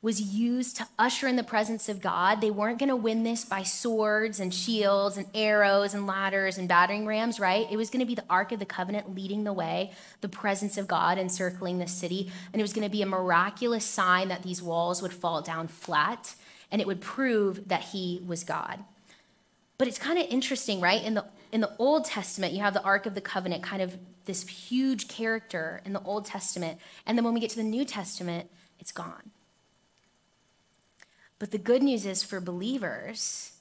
was 0.00 0.20
used 0.20 0.76
to 0.76 0.88
usher 0.98 1.28
in 1.28 1.36
the 1.36 1.44
presence 1.44 1.88
of 1.88 2.00
God. 2.00 2.40
They 2.40 2.50
weren't 2.50 2.80
going 2.80 2.88
to 2.88 2.96
win 2.96 3.22
this 3.22 3.44
by 3.44 3.62
swords 3.62 4.40
and 4.40 4.52
shields 4.52 5.16
and 5.16 5.26
arrows 5.32 5.94
and 5.94 6.08
ladders 6.08 6.58
and 6.58 6.68
battering 6.68 7.06
rams, 7.06 7.38
right? 7.38 7.66
It 7.70 7.76
was 7.76 7.88
going 7.88 8.00
to 8.00 8.06
be 8.06 8.16
the 8.16 8.24
Ark 8.28 8.50
of 8.50 8.58
the 8.58 8.66
Covenant 8.66 9.14
leading 9.14 9.44
the 9.44 9.52
way, 9.52 9.92
the 10.20 10.28
presence 10.28 10.76
of 10.76 10.88
God 10.88 11.18
encircling 11.18 11.78
the 11.78 11.86
city. 11.86 12.32
And 12.52 12.60
it 12.60 12.64
was 12.64 12.72
going 12.72 12.86
to 12.86 12.90
be 12.90 13.02
a 13.02 13.06
miraculous 13.06 13.84
sign 13.84 14.28
that 14.28 14.42
these 14.42 14.60
walls 14.60 15.02
would 15.02 15.12
fall 15.12 15.40
down 15.40 15.68
flat 15.68 16.34
and 16.72 16.80
it 16.80 16.86
would 16.86 17.00
prove 17.00 17.68
that 17.68 17.82
he 17.82 18.22
was 18.26 18.42
God. 18.42 18.82
But 19.82 19.88
it's 19.88 19.98
kind 19.98 20.16
of 20.16 20.26
interesting, 20.30 20.80
right? 20.80 21.02
In 21.02 21.14
the 21.14 21.24
in 21.50 21.60
the 21.60 21.72
Old 21.76 22.04
Testament, 22.04 22.52
you 22.52 22.60
have 22.60 22.72
the 22.72 22.84
Ark 22.84 23.04
of 23.04 23.16
the 23.16 23.20
Covenant, 23.20 23.64
kind 23.64 23.82
of 23.82 23.98
this 24.26 24.46
huge 24.46 25.08
character 25.08 25.80
in 25.84 25.92
the 25.92 26.00
Old 26.02 26.24
Testament. 26.24 26.78
And 27.04 27.18
then 27.18 27.24
when 27.24 27.34
we 27.34 27.40
get 27.40 27.50
to 27.50 27.56
the 27.56 27.64
New 27.64 27.84
Testament, 27.84 28.48
it's 28.78 28.92
gone. 28.92 29.32
But 31.40 31.50
the 31.50 31.58
good 31.58 31.82
news 31.82 32.06
is 32.06 32.22
for 32.22 32.40
believers 32.40 33.54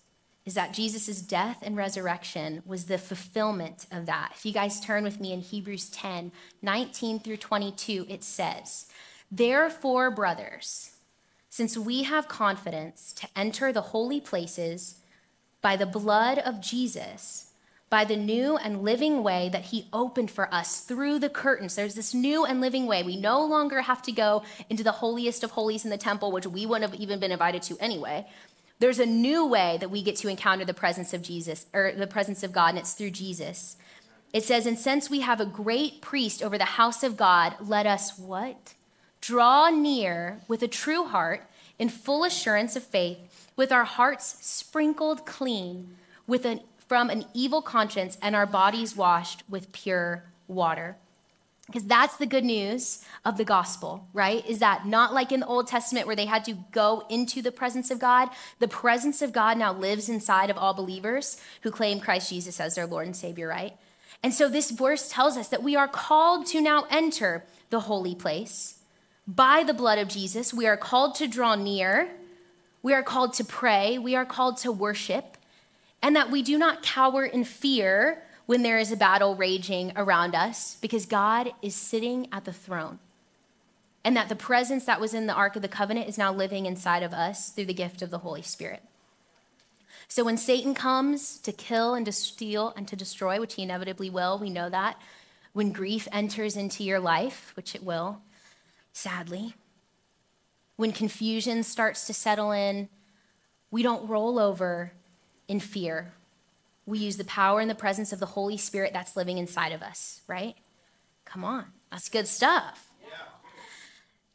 is 0.46 0.54
that 0.54 0.74
Jesus' 0.74 1.24
death 1.24 1.58
and 1.64 1.76
resurrection 1.76 2.62
was 2.68 2.86
the 2.86 3.00
fulfillment 3.00 3.88
of 3.92 4.06
that. 4.06 4.34
If 4.36 4.46
you 4.46 4.54
guys 4.54 4.80
turn 4.80 5.04
with 5.04 5.20
me 5.20 5.34
in 5.34 5.42
Hebrews 5.42 5.90
10 5.90 6.32
19 6.62 7.20
through 7.22 7.38
22, 7.38 8.06
it 8.08 8.24
says, 8.24 8.86
Therefore, 9.32 10.12
brothers, 10.12 10.92
since 11.50 11.76
we 11.76 12.04
have 12.04 12.28
confidence 12.28 13.12
to 13.14 13.28
enter 13.36 13.74
the 13.74 13.82
holy 13.82 14.22
places 14.22 15.01
by 15.62 15.76
the 15.76 15.86
blood 15.86 16.40
of 16.40 16.62
Jesus, 16.62 17.52
by 17.90 18.06
the 18.06 18.16
new 18.16 18.58
and 18.58 18.84
living 18.84 19.22
way 19.22 19.50
that 19.50 19.66
he 19.66 19.88
opened 19.92 20.32
for 20.32 20.52
us 20.54 20.82
through 20.82 21.20
the 21.20 21.30
curtains. 21.30 21.76
There's 21.76 21.96
this 21.96 22.14
new 22.14 22.46
and 22.46 22.62
living 22.62 22.88
way. 22.88 23.04
We 23.04 23.18
no 23.18 23.46
longer 23.46 23.82
have 23.82 24.02
to 24.04 24.12
go 24.12 24.44
into 24.70 24.84
the 24.84 24.94
holiest 24.94 25.44
of 25.44 25.52
holies 25.52 25.84
in 25.84 25.92
the 25.92 25.98
temple, 25.98 26.32
which 26.32 26.48
we 26.48 26.66
wouldn't 26.66 26.90
have 26.90 27.00
even 27.00 27.20
been 27.20 27.32
invited 27.32 27.62
to 27.64 27.78
anyway. 27.80 28.26
There's 28.80 29.00
a 29.00 29.06
new 29.06 29.46
way 29.46 29.78
that 29.80 29.92
we 29.92 30.02
get 30.02 30.16
to 30.18 30.28
encounter 30.28 30.66
the 30.66 30.74
presence 30.74 31.14
of 31.14 31.22
Jesus, 31.22 31.68
or 31.74 31.92
the 31.96 32.08
presence 32.08 32.42
of 32.42 32.52
God, 32.52 32.70
and 32.70 32.80
it's 32.80 32.94
through 32.94 33.12
Jesus. 33.12 33.78
It 34.34 34.44
says, 34.44 34.66
And 34.66 34.80
since 34.80 35.10
we 35.10 35.20
have 35.20 35.40
a 35.40 35.46
great 35.46 36.02
priest 36.02 36.42
over 36.42 36.58
the 36.58 36.66
house 36.66 37.04
of 37.04 37.18
God, 37.18 37.56
let 37.60 37.86
us 37.86 38.18
what? 38.18 38.74
Draw 39.20 39.70
near 39.70 40.42
with 40.48 40.64
a 40.64 40.68
true 40.68 41.04
heart 41.04 41.44
in 41.78 41.90
full 41.90 42.24
assurance 42.24 42.76
of 42.76 42.84
faith, 42.84 43.20
with 43.56 43.72
our 43.72 43.86
hearts 43.86 44.38
sprinkled 44.42 45.26
clean 45.26 45.96
with 46.28 46.46
an 46.46 46.62
from 46.92 47.10
an 47.10 47.24
evil 47.34 47.62
conscience 47.62 48.18
and 48.22 48.36
our 48.36 48.46
bodies 48.46 48.98
washed 48.98 49.44
with 49.48 49.72
pure 49.72 50.26
water. 50.50 50.98
Because 51.66 51.86
that's 51.86 52.18
the 52.18 52.26
good 52.26 52.44
news 52.44 53.06
of 53.24 53.38
the 53.38 53.46
gospel, 53.46 54.10
right? 54.12 54.46
Is 54.46 54.60
that 54.60 54.86
not 54.86 55.14
like 55.14 55.32
in 55.32 55.40
the 55.40 55.46
Old 55.46 55.68
Testament 55.68 56.06
where 56.06 56.18
they 56.18 56.26
had 56.26 56.44
to 56.44 56.58
go 56.74 57.06
into 57.10 57.42
the 57.42 57.50
presence 57.50 57.92
of 57.92 58.00
God? 58.00 58.28
The 58.60 58.68
presence 58.68 59.22
of 59.22 59.32
God 59.32 59.58
now 59.58 59.72
lives 59.72 60.10
inside 60.10 60.50
of 60.50 60.58
all 60.58 60.74
believers 60.74 61.40
who 61.62 61.72
claim 61.72 62.02
Christ 62.02 62.30
Jesus 62.30 62.60
as 62.60 62.76
their 62.76 62.86
Lord 62.86 63.06
and 63.06 63.16
Savior, 63.16 63.48
right? 63.48 63.78
And 64.22 64.34
so 64.34 64.50
this 64.50 64.70
verse 64.70 65.08
tells 65.08 65.38
us 65.38 65.48
that 65.48 65.64
we 65.64 65.78
are 65.78 65.88
called 65.88 66.46
to 66.48 66.60
now 66.60 66.88
enter 66.90 67.46
the 67.70 67.80
holy 67.80 68.16
place 68.16 68.80
by 69.26 69.64
the 69.64 69.74
blood 69.74 69.98
of 69.98 70.10
Jesus. 70.10 70.54
We 70.54 70.68
are 70.68 70.76
called 70.76 71.16
to 71.16 71.28
draw 71.28 71.56
near. 71.56 72.12
We 72.84 72.94
are 72.94 73.04
called 73.04 73.34
to 73.34 73.44
pray. 73.44 73.98
We 73.98 74.16
are 74.16 74.26
called 74.26 74.58
to 74.58 74.72
worship 74.72 75.38
and 76.02 76.16
that 76.16 76.32
we 76.32 76.42
do 76.42 76.58
not 76.58 76.84
cower 76.84 77.26
in 77.26 77.44
fear 77.44 78.24
when 78.46 78.64
there 78.64 78.80
is 78.80 78.92
a 78.92 78.98
battle 78.98 79.36
raging 79.36 79.94
around 79.96 80.36
us, 80.36 80.76
because 80.82 81.06
God 81.06 81.52
is 81.62 81.76
sitting 81.76 82.28
at 82.32 82.44
the 82.44 82.52
throne. 82.52 83.00
And 84.04 84.18
that 84.18 84.30
the 84.30 84.36
presence 84.36 84.86
that 84.86 85.00
was 85.00 85.14
in 85.14 85.28
the 85.28 85.34
Ark 85.34 85.56
of 85.56 85.62
the 85.62 85.68
Covenant 85.68 86.10
is 86.10 86.18
now 86.18 86.34
living 86.34 86.66
inside 86.66 87.04
of 87.04 87.14
us 87.14 87.52
through 87.52 87.66
the 87.66 87.74
gift 87.74 88.02
of 88.02 88.10
the 88.10 88.18
Holy 88.20 88.42
Spirit. 88.42 88.82
So 90.08 90.24
when 90.24 90.38
Satan 90.38 90.74
comes 90.74 91.38
to 91.38 91.52
kill 91.52 91.94
and 91.94 92.06
to 92.08 92.12
steal 92.12 92.74
and 92.76 92.88
to 92.88 92.96
destroy, 92.96 93.40
which 93.40 93.54
he 93.54 93.64
inevitably 93.64 94.10
will, 94.10 94.40
we 94.40 94.50
know 94.50 94.70
that. 94.70 95.00
When 95.54 95.72
grief 95.72 96.08
enters 96.12 96.58
into 96.58 96.84
your 96.84 97.00
life, 97.00 97.54
which 97.56 97.76
it 97.76 97.84
will, 97.84 98.22
sadly, 98.92 99.54
when 100.82 100.92
confusion 100.92 101.62
starts 101.62 102.08
to 102.08 102.14
settle 102.14 102.52
in, 102.52 102.90
we 103.70 103.84
don't 103.84 104.10
roll 104.10 104.40
over 104.40 104.94
in 105.48 105.60
fear. 105.60 106.12
We 106.88 106.98
use 106.98 107.18
the 107.18 107.24
power 107.24 107.60
and 107.60 107.70
the 107.70 107.76
presence 107.76 108.12
of 108.12 108.20
the 108.20 108.26
Holy 108.26 108.58
Spirit 108.58 108.92
that's 108.92 109.16
living 109.16 109.38
inside 109.38 109.74
of 109.74 109.84
us, 109.84 110.22
right? 110.28 110.56
Come 111.24 111.46
on, 111.46 111.66
that's 111.92 112.10
good 112.10 112.28
stuff. 112.28 112.88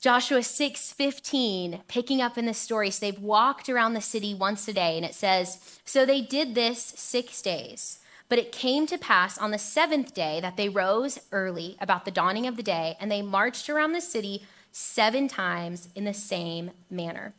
Joshua 0.01 0.41
6 0.41 0.93
15, 0.93 1.81
picking 1.89 2.23
up 2.23 2.39
in 2.39 2.47
this 2.47 2.59
story, 2.59 2.91
so 2.91 3.05
they've 3.05 3.19
walked 3.19 3.69
around 3.69 3.95
the 3.95 4.01
city 4.01 4.33
once 4.33 4.69
a 4.69 4.73
day, 4.73 4.97
and 4.97 5.05
it 5.05 5.17
says, 5.17 5.81
So 5.85 6.07
they 6.07 6.21
did 6.21 6.55
this 6.55 6.79
six 6.79 7.43
days. 7.43 7.99
But 8.29 8.39
it 8.39 8.53
came 8.53 8.87
to 8.87 8.99
pass 8.99 9.39
on 9.39 9.51
the 9.51 9.59
seventh 9.59 10.15
day 10.15 10.41
that 10.41 10.57
they 10.57 10.69
rose 10.69 11.19
early 11.33 11.77
about 11.81 12.05
the 12.05 12.11
dawning 12.13 12.47
of 12.47 12.57
the 12.57 12.63
day, 12.63 12.97
and 13.01 13.11
they 13.11 13.23
marched 13.23 13.69
around 13.69 13.93
the 13.93 14.01
city 14.01 14.43
seven 14.77 15.27
times 15.27 15.89
in 15.95 16.05
the 16.05 16.13
same 16.13 16.71
manner. 16.91 17.33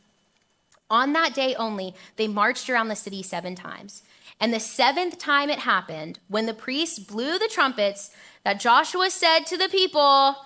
On 0.89 1.13
that 1.13 1.35
day 1.35 1.53
only, 1.53 1.93
they 2.15 2.27
marched 2.27 2.67
around 2.67 2.87
the 2.87 2.95
city 2.95 3.21
seven 3.21 3.53
times. 3.53 4.01
And 4.39 4.51
the 4.51 4.59
seventh 4.59 5.19
time 5.19 5.51
it 5.51 5.59
happened, 5.59 6.17
when 6.29 6.47
the 6.47 6.53
priests 6.55 6.97
blew 6.97 7.37
the 7.37 7.47
trumpets, 7.47 8.09
that 8.43 8.59
Joshua 8.59 9.11
said 9.11 9.41
to 9.45 9.57
the 9.57 9.69
people, 9.69 10.37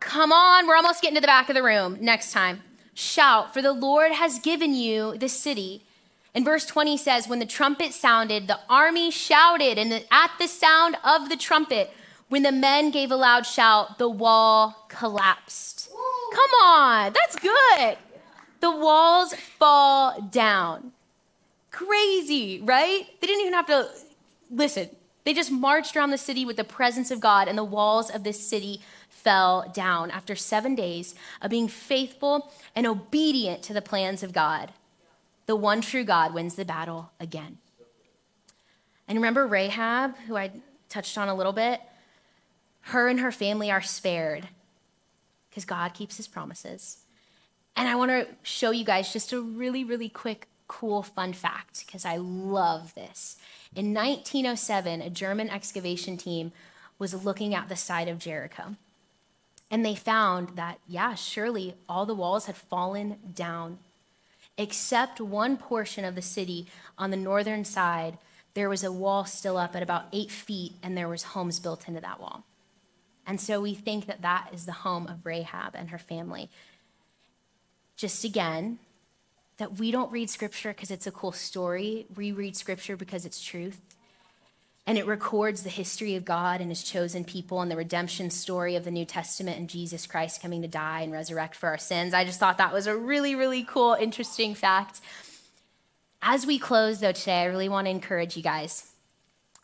Come 0.00 0.32
on, 0.32 0.66
we're 0.66 0.76
almost 0.76 1.00
getting 1.00 1.14
to 1.14 1.22
the 1.22 1.26
back 1.26 1.48
of 1.48 1.54
the 1.54 1.62
room. 1.62 1.96
Next 1.98 2.32
time, 2.32 2.62
shout, 2.92 3.54
for 3.54 3.62
the 3.62 3.72
Lord 3.72 4.12
has 4.12 4.38
given 4.38 4.74
you 4.74 5.16
the 5.16 5.30
city. 5.30 5.82
And 6.34 6.44
verse 6.44 6.66
20 6.66 6.98
says, 6.98 7.26
When 7.26 7.38
the 7.38 7.46
trumpet 7.46 7.94
sounded, 7.94 8.48
the 8.48 8.60
army 8.68 9.10
shouted, 9.10 9.78
and 9.78 10.04
at 10.10 10.30
the 10.38 10.46
sound 10.46 10.98
of 11.02 11.30
the 11.30 11.38
trumpet, 11.38 11.90
when 12.28 12.42
the 12.42 12.52
men 12.52 12.90
gave 12.90 13.10
a 13.10 13.16
loud 13.16 13.46
shout, 13.46 13.98
the 13.98 14.08
wall 14.08 14.86
collapsed. 14.88 15.90
Come 16.32 16.50
on, 16.62 17.12
that's 17.12 17.36
good. 17.36 17.96
The 18.60 18.70
walls 18.70 19.34
fall 19.34 20.20
down. 20.20 20.92
Crazy, 21.70 22.60
right? 22.60 23.06
They 23.20 23.26
didn't 23.26 23.42
even 23.42 23.52
have 23.52 23.66
to 23.66 23.88
listen. 24.50 24.90
They 25.24 25.34
just 25.34 25.50
marched 25.50 25.96
around 25.96 26.10
the 26.10 26.18
city 26.18 26.44
with 26.44 26.56
the 26.56 26.64
presence 26.64 27.10
of 27.10 27.20
God, 27.20 27.48
and 27.48 27.58
the 27.58 27.64
walls 27.64 28.10
of 28.10 28.24
this 28.24 28.44
city 28.46 28.80
fell 29.08 29.70
down 29.74 30.10
after 30.10 30.36
seven 30.36 30.74
days 30.74 31.14
of 31.42 31.50
being 31.50 31.68
faithful 31.68 32.52
and 32.74 32.86
obedient 32.86 33.62
to 33.64 33.72
the 33.72 33.82
plans 33.82 34.22
of 34.22 34.32
God. 34.32 34.72
The 35.46 35.56
one 35.56 35.80
true 35.80 36.04
God 36.04 36.34
wins 36.34 36.54
the 36.54 36.64
battle 36.64 37.10
again. 37.18 37.58
And 39.08 39.18
remember 39.18 39.46
Rahab, 39.46 40.16
who 40.26 40.36
I 40.36 40.50
touched 40.88 41.18
on 41.18 41.28
a 41.28 41.34
little 41.34 41.52
bit? 41.52 41.80
Her 42.90 43.08
and 43.08 43.18
her 43.18 43.32
family 43.32 43.68
are 43.68 43.82
spared 43.82 44.46
because 45.50 45.64
God 45.64 45.92
keeps 45.92 46.18
his 46.18 46.28
promises. 46.28 46.98
And 47.74 47.88
I 47.88 47.96
want 47.96 48.12
to 48.12 48.28
show 48.44 48.70
you 48.70 48.84
guys 48.84 49.12
just 49.12 49.32
a 49.32 49.40
really, 49.40 49.82
really 49.82 50.08
quick, 50.08 50.46
cool, 50.68 51.02
fun 51.02 51.32
fact 51.32 51.84
because 51.84 52.04
I 52.04 52.16
love 52.16 52.94
this. 52.94 53.38
In 53.74 53.92
1907, 53.92 55.02
a 55.02 55.10
German 55.10 55.50
excavation 55.50 56.16
team 56.16 56.52
was 56.96 57.24
looking 57.24 57.56
at 57.56 57.68
the 57.68 57.74
site 57.74 58.06
of 58.06 58.20
Jericho. 58.20 58.76
And 59.68 59.84
they 59.84 59.96
found 59.96 60.50
that, 60.50 60.78
yeah, 60.86 61.14
surely 61.14 61.74
all 61.88 62.06
the 62.06 62.14
walls 62.14 62.46
had 62.46 62.54
fallen 62.54 63.16
down. 63.34 63.78
Except 64.56 65.20
one 65.20 65.56
portion 65.56 66.04
of 66.04 66.14
the 66.14 66.22
city 66.22 66.68
on 66.96 67.10
the 67.10 67.16
northern 67.16 67.64
side, 67.64 68.18
there 68.54 68.68
was 68.68 68.84
a 68.84 68.92
wall 68.92 69.24
still 69.24 69.56
up 69.56 69.74
at 69.74 69.82
about 69.82 70.06
eight 70.12 70.30
feet, 70.30 70.74
and 70.84 70.96
there 70.96 71.08
was 71.08 71.24
homes 71.24 71.58
built 71.58 71.88
into 71.88 72.00
that 72.00 72.20
wall. 72.20 72.44
And 73.26 73.40
so 73.40 73.60
we 73.60 73.74
think 73.74 74.06
that 74.06 74.22
that 74.22 74.50
is 74.54 74.66
the 74.66 74.72
home 74.72 75.06
of 75.08 75.26
Rahab 75.26 75.74
and 75.74 75.90
her 75.90 75.98
family. 75.98 76.48
Just 77.96 78.24
again, 78.24 78.78
that 79.58 79.78
we 79.78 79.90
don't 79.90 80.12
read 80.12 80.30
scripture 80.30 80.70
because 80.70 80.90
it's 80.90 81.06
a 81.06 81.12
cool 81.12 81.32
story. 81.32 82.06
We 82.14 82.30
read 82.30 82.56
scripture 82.56 82.96
because 82.96 83.24
it's 83.24 83.42
truth. 83.42 83.80
And 84.86 84.96
it 84.96 85.06
records 85.06 85.62
the 85.62 85.70
history 85.70 86.14
of 86.14 86.24
God 86.24 86.60
and 86.60 86.70
his 86.70 86.84
chosen 86.84 87.24
people 87.24 87.60
and 87.60 87.68
the 87.68 87.76
redemption 87.76 88.30
story 88.30 88.76
of 88.76 88.84
the 88.84 88.90
New 88.92 89.04
Testament 89.04 89.58
and 89.58 89.68
Jesus 89.68 90.06
Christ 90.06 90.40
coming 90.40 90.62
to 90.62 90.68
die 90.68 91.00
and 91.00 91.12
resurrect 91.12 91.56
for 91.56 91.68
our 91.68 91.78
sins. 91.78 92.14
I 92.14 92.24
just 92.24 92.38
thought 92.38 92.58
that 92.58 92.72
was 92.72 92.86
a 92.86 92.96
really, 92.96 93.34
really 93.34 93.64
cool, 93.64 93.94
interesting 93.94 94.54
fact. 94.54 95.00
As 96.22 96.46
we 96.46 96.60
close, 96.60 97.00
though, 97.00 97.12
today, 97.12 97.42
I 97.42 97.44
really 97.46 97.68
want 97.68 97.86
to 97.86 97.90
encourage 97.90 98.36
you 98.36 98.44
guys. 98.44 98.92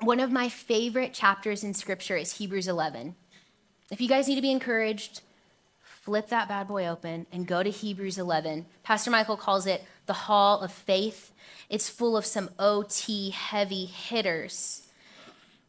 One 0.00 0.18
of 0.18 0.32
my 0.32 0.48
favorite 0.48 1.12
chapters 1.12 1.62
in 1.62 1.74
scripture 1.74 2.16
is 2.16 2.38
Hebrews 2.38 2.66
11. 2.66 3.14
If 3.90 4.00
you 4.00 4.08
guys 4.08 4.28
need 4.28 4.36
to 4.36 4.42
be 4.42 4.50
encouraged, 4.50 5.20
flip 5.82 6.28
that 6.28 6.48
bad 6.48 6.68
boy 6.68 6.86
open 6.86 7.26
and 7.32 7.46
go 7.46 7.62
to 7.62 7.70
Hebrews 7.70 8.18
11. 8.18 8.66
Pastor 8.82 9.10
Michael 9.10 9.36
calls 9.36 9.66
it 9.66 9.84
the 10.06 10.12
hall 10.12 10.60
of 10.60 10.72
faith. 10.72 11.32
It's 11.68 11.88
full 11.88 12.16
of 12.16 12.26
some 12.26 12.50
OT 12.58 13.30
heavy 13.30 13.84
hitters. 13.84 14.86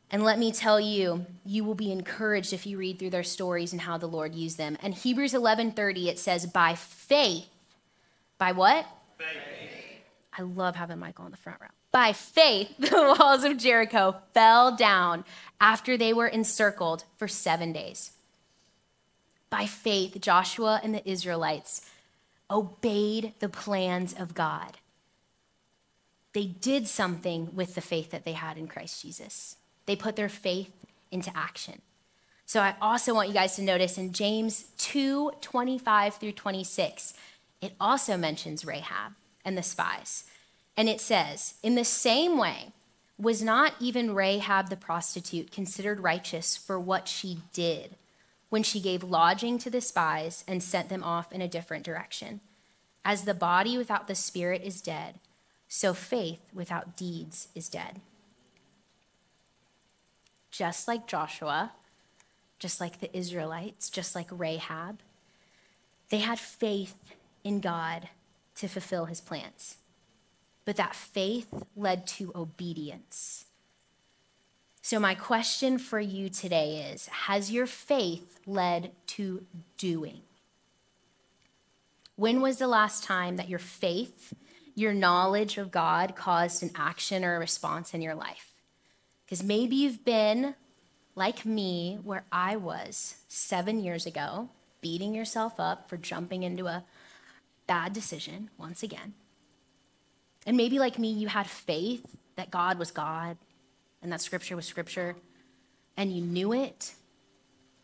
And 0.10 0.24
let 0.24 0.38
me 0.38 0.52
tell 0.52 0.80
you, 0.80 1.26
you 1.44 1.64
will 1.64 1.76
be 1.76 1.92
encouraged 1.92 2.54
if 2.54 2.68
you 2.68 2.78
read 2.78 3.00
through 3.00 3.10
their 3.10 3.24
stories 3.24 3.72
and 3.72 3.82
how 3.82 3.98
the 3.98 4.08
Lord 4.08 4.36
used 4.36 4.58
them. 4.58 4.78
And 4.82 4.94
Hebrews 4.94 5.34
11:30 5.34 6.08
it 6.08 6.20
says 6.20 6.46
by 6.46 6.76
faith. 6.76 7.48
By 8.38 8.52
what? 8.52 8.86
Faith. 9.18 10.02
I 10.38 10.42
love 10.44 10.76
having 10.76 11.00
Michael 11.00 11.26
on 11.26 11.32
the 11.32 11.38
front 11.38 11.62
row. 11.62 11.68
By 11.94 12.12
faith, 12.12 12.76
the 12.80 13.16
walls 13.18 13.46
of 13.46 13.58
Jericho 13.58 14.18
fell 14.34 14.76
down 14.76 15.24
after 15.62 15.96
they 15.96 16.12
were 16.12 16.28
encircled 16.28 17.06
for 17.16 17.30
7 17.30 17.72
days 17.72 18.12
by 19.54 19.68
faith, 19.68 20.20
Joshua 20.20 20.82
and 20.84 20.96
the 20.96 21.08
Israelites 21.08 21.88
obeyed 22.50 23.34
the 23.38 23.48
plans 23.48 24.12
of 24.12 24.34
God. 24.34 24.80
They 26.34 26.46
did 26.46 26.88
something 26.88 27.50
with 27.54 27.76
the 27.76 27.82
faith 27.82 28.10
that 28.10 28.26
they 28.26 28.32
had 28.34 28.58
in 28.58 28.68
Christ 28.68 29.04
Jesus. 29.04 29.58
They 29.86 29.96
put 29.96 30.16
their 30.16 30.28
faith 30.28 30.72
into 31.12 31.32
action. 31.38 31.84
So 32.48 32.62
I 32.62 32.74
also 32.82 33.14
want 33.14 33.28
you 33.28 33.36
guys 33.36 33.56
to 33.58 33.62
notice 33.62 34.00
in 34.00 34.12
James 34.12 34.72
2 34.80 35.34
25 35.42 36.16
through 36.16 36.32
26, 36.32 37.14
it 37.62 37.74
also 37.80 38.18
mentions 38.18 38.66
Rahab 38.66 39.14
and 39.46 39.56
the 39.56 39.62
spies. 39.62 40.24
And 40.76 40.90
it 40.90 41.02
says, 41.02 41.56
In 41.64 41.76
the 41.76 41.86
same 41.86 42.38
way, 42.38 42.72
was 43.18 43.44
not 43.44 43.74
even 43.80 44.16
Rahab 44.16 44.70
the 44.70 44.76
prostitute 44.76 45.52
considered 45.52 46.00
righteous 46.00 46.58
for 46.58 46.80
what 46.80 47.08
she 47.08 47.40
did? 47.54 47.96
when 48.54 48.62
she 48.62 48.80
gave 48.80 49.02
lodging 49.04 49.58
to 49.58 49.72
the 49.72 49.82
spies 49.82 50.44
and 50.48 50.62
sent 50.62 50.88
them 50.88 51.04
off 51.04 51.32
in 51.32 51.42
a 51.42 51.48
different 51.48 51.84
direction. 51.84 52.40
As 53.04 53.24
the 53.24 53.34
body 53.34 53.80
without 53.80 54.08
the 54.08 54.14
spirit 54.14 54.62
is 54.64 54.80
dead, 54.80 55.16
so 55.68 55.92
faith 55.96 56.40
without 56.54 56.96
deeds 56.96 57.48
is 57.56 57.68
dead. 57.68 58.00
Just 60.52 60.88
like 60.88 61.08
Joshua, 61.08 61.72
just 62.60 62.80
like 62.80 63.00
the 63.00 63.18
Israelites, 63.18 63.90
just 63.90 64.14
like 64.14 64.28
Rahab, 64.30 65.00
they 66.12 66.20
had 66.20 66.38
faith 66.38 66.96
in 67.44 67.60
God 67.60 68.10
to 68.58 68.68
fulfill 68.68 69.06
his 69.06 69.20
plans. 69.20 69.78
But 70.66 70.78
that 70.78 70.96
faith 70.96 71.48
led 71.76 72.08
to 72.08 72.32
obedience. 72.36 73.46
So, 74.82 75.00
my 75.00 75.16
question 75.16 75.78
for 75.78 76.00
you 76.00 76.30
today 76.30 76.90
is 76.92 77.08
Has 77.08 77.52
your 77.52 77.66
faith 77.66 78.40
led 78.46 78.92
to 79.08 79.46
doing? 79.78 80.22
When 82.16 82.42
was 82.42 82.58
the 82.58 82.68
last 82.68 83.04
time 83.04 83.38
that 83.38 83.50
your 83.50 83.60
faith, 83.60 84.34
your 84.76 84.94
knowledge 84.94 85.58
of 85.58 85.72
God, 85.72 86.16
caused 86.16 86.62
an 86.62 86.72
action 86.76 87.26
or 87.26 87.36
a 87.36 87.40
response 87.40 87.94
in 87.94 88.02
your 88.02 88.16
life? 88.16 88.54
Because 89.26 89.42
maybe 89.42 89.76
you've 89.76 90.06
been 90.06 90.56
like 91.16 91.46
me, 91.46 92.00
where 92.04 92.26
I 92.32 92.56
was 92.56 93.16
seven 93.28 93.84
years 93.84 94.06
ago, 94.06 94.50
beating 94.82 95.14
yourself 95.14 95.60
up 95.60 95.88
for 95.88 95.98
jumping 95.98 96.44
into 96.44 96.68
a 96.68 96.84
bad 97.68 97.94
decision 97.94 98.50
once 98.58 98.84
again. 98.84 99.14
And 100.46 100.58
maybe 100.58 100.80
like 100.80 101.00
me, 101.00 101.12
you 101.12 101.28
had 101.28 101.48
faith 101.48 102.06
that 102.36 102.52
God 102.52 102.78
was 102.78 102.92
God 102.92 103.38
and 104.02 104.12
that 104.12 104.22
scripture 104.22 104.56
was 104.56 104.66
scripture, 104.66 105.16
and 105.96 106.12
you 106.12 106.22
knew 106.22 106.52
it, 106.52 106.94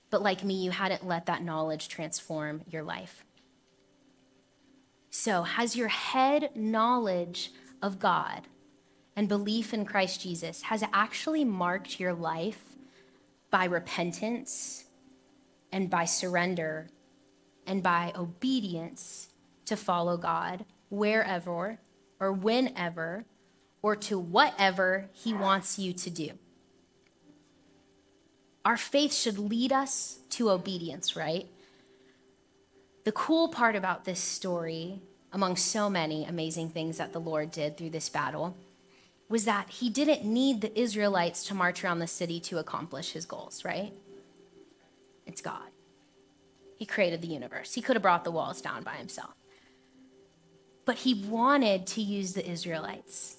but 0.10 0.22
like 0.22 0.44
me, 0.44 0.56
you 0.56 0.72
hadn't 0.72 1.08
let 1.08 1.28
that 1.28 1.44
knowledge 1.44 1.88
transform 1.88 2.62
your 2.70 2.84
life. 2.84 3.24
So, 5.10 5.44
has 5.44 5.76
your 5.76 5.88
head 5.88 6.52
knowledge 6.56 7.52
of 7.82 8.00
God 8.00 8.42
and 9.16 9.28
belief 9.28 9.74
in 9.74 9.86
Christ 9.86 10.22
Jesus 10.22 10.64
has 10.64 10.84
actually 10.94 11.46
marked 11.46 12.00
your 12.00 12.14
life 12.14 12.64
by 13.50 13.66
repentance 13.66 14.86
and 15.72 15.90
by 15.90 16.06
surrender 16.06 16.88
and 17.66 17.82
by 17.82 18.12
obedience 18.16 19.30
to 19.66 19.76
follow 19.76 20.18
God 20.18 20.66
wherever 20.90 21.80
or 22.20 22.32
whenever 22.32 23.26
or 23.82 23.96
to 23.96 24.20
whatever 24.20 25.10
He 25.14 25.34
wants 25.34 25.80
you 25.80 25.94
to 25.94 26.10
do. 26.10 26.32
Our 28.66 28.78
faith 28.78 29.14
should 29.14 29.40
lead 29.40 29.72
us 29.72 30.20
to 30.32 30.50
obedience, 30.50 31.16
right? 31.16 31.48
The 33.06 33.12
cool 33.14 33.48
part 33.48 33.76
about 33.76 34.06
this 34.06 34.20
story, 34.20 35.02
among 35.32 35.56
so 35.56 35.90
many 35.90 36.26
amazing 36.26 36.70
things 36.70 36.98
that 36.98 37.14
the 37.14 37.20
Lord 37.20 37.52
did 37.52 37.78
through 37.78 37.92
this 37.92 38.10
battle, 38.10 38.58
was 39.30 39.46
that 39.46 39.70
He 39.70 39.90
didn't 39.90 40.26
need 40.26 40.62
the 40.62 40.78
Israelites 40.80 41.46
to 41.46 41.54
march 41.54 41.84
around 41.84 42.00
the 42.00 42.08
city 42.08 42.40
to 42.42 42.58
accomplish 42.58 43.14
His 43.14 43.26
goals, 43.26 43.64
right? 43.64 43.94
It's 45.26 45.42
God. 45.42 45.70
He 46.76 46.86
created 46.86 47.22
the 47.22 47.28
universe. 47.28 47.74
He 47.74 47.82
could 47.82 47.96
have 47.96 48.04
brought 48.04 48.24
the 48.24 48.32
walls 48.32 48.62
down 48.62 48.84
by 48.84 48.94
Himself. 48.94 49.39
But 50.90 50.98
He 50.98 51.14
wanted 51.14 51.86
to 51.86 52.02
use 52.02 52.34
the 52.34 52.50
Israelites 52.50 53.38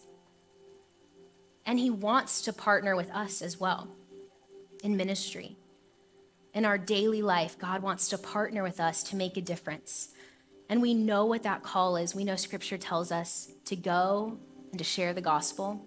and 1.66 1.80
He 1.80 1.90
wants 1.90 2.42
to 2.42 2.52
partner 2.52 2.94
with 2.94 3.10
us 3.10 3.42
as 3.42 3.58
well 3.58 3.88
in 4.84 4.96
ministry. 4.96 5.56
In 6.54 6.64
our 6.64 6.78
daily 6.78 7.22
life, 7.22 7.58
God 7.58 7.82
wants 7.82 8.08
to 8.10 8.18
partner 8.18 8.62
with 8.62 8.78
us 8.78 9.02
to 9.02 9.16
make 9.16 9.36
a 9.36 9.40
difference. 9.40 10.10
And 10.68 10.80
we 10.80 10.94
know 10.94 11.26
what 11.26 11.42
that 11.42 11.64
call 11.64 11.96
is. 11.96 12.14
We 12.14 12.22
know 12.22 12.36
scripture 12.36 12.78
tells 12.78 13.10
us 13.10 13.50
to 13.64 13.74
go 13.74 14.38
and 14.70 14.78
to 14.78 14.84
share 14.84 15.12
the 15.12 15.20
gospel. 15.20 15.84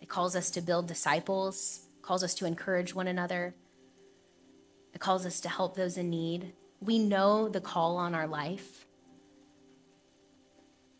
It 0.00 0.08
calls 0.08 0.34
us 0.34 0.50
to 0.50 0.60
build 0.60 0.88
disciples, 0.88 1.86
calls 2.02 2.24
us 2.24 2.34
to 2.34 2.44
encourage 2.44 2.92
one 2.92 3.06
another. 3.06 3.54
It 4.92 4.98
calls 4.98 5.24
us 5.24 5.38
to 5.42 5.48
help 5.48 5.76
those 5.76 5.96
in 5.96 6.10
need. 6.10 6.54
We 6.80 6.98
know 6.98 7.48
the 7.48 7.60
call 7.60 7.98
on 7.98 8.16
our 8.16 8.26
life. 8.26 8.87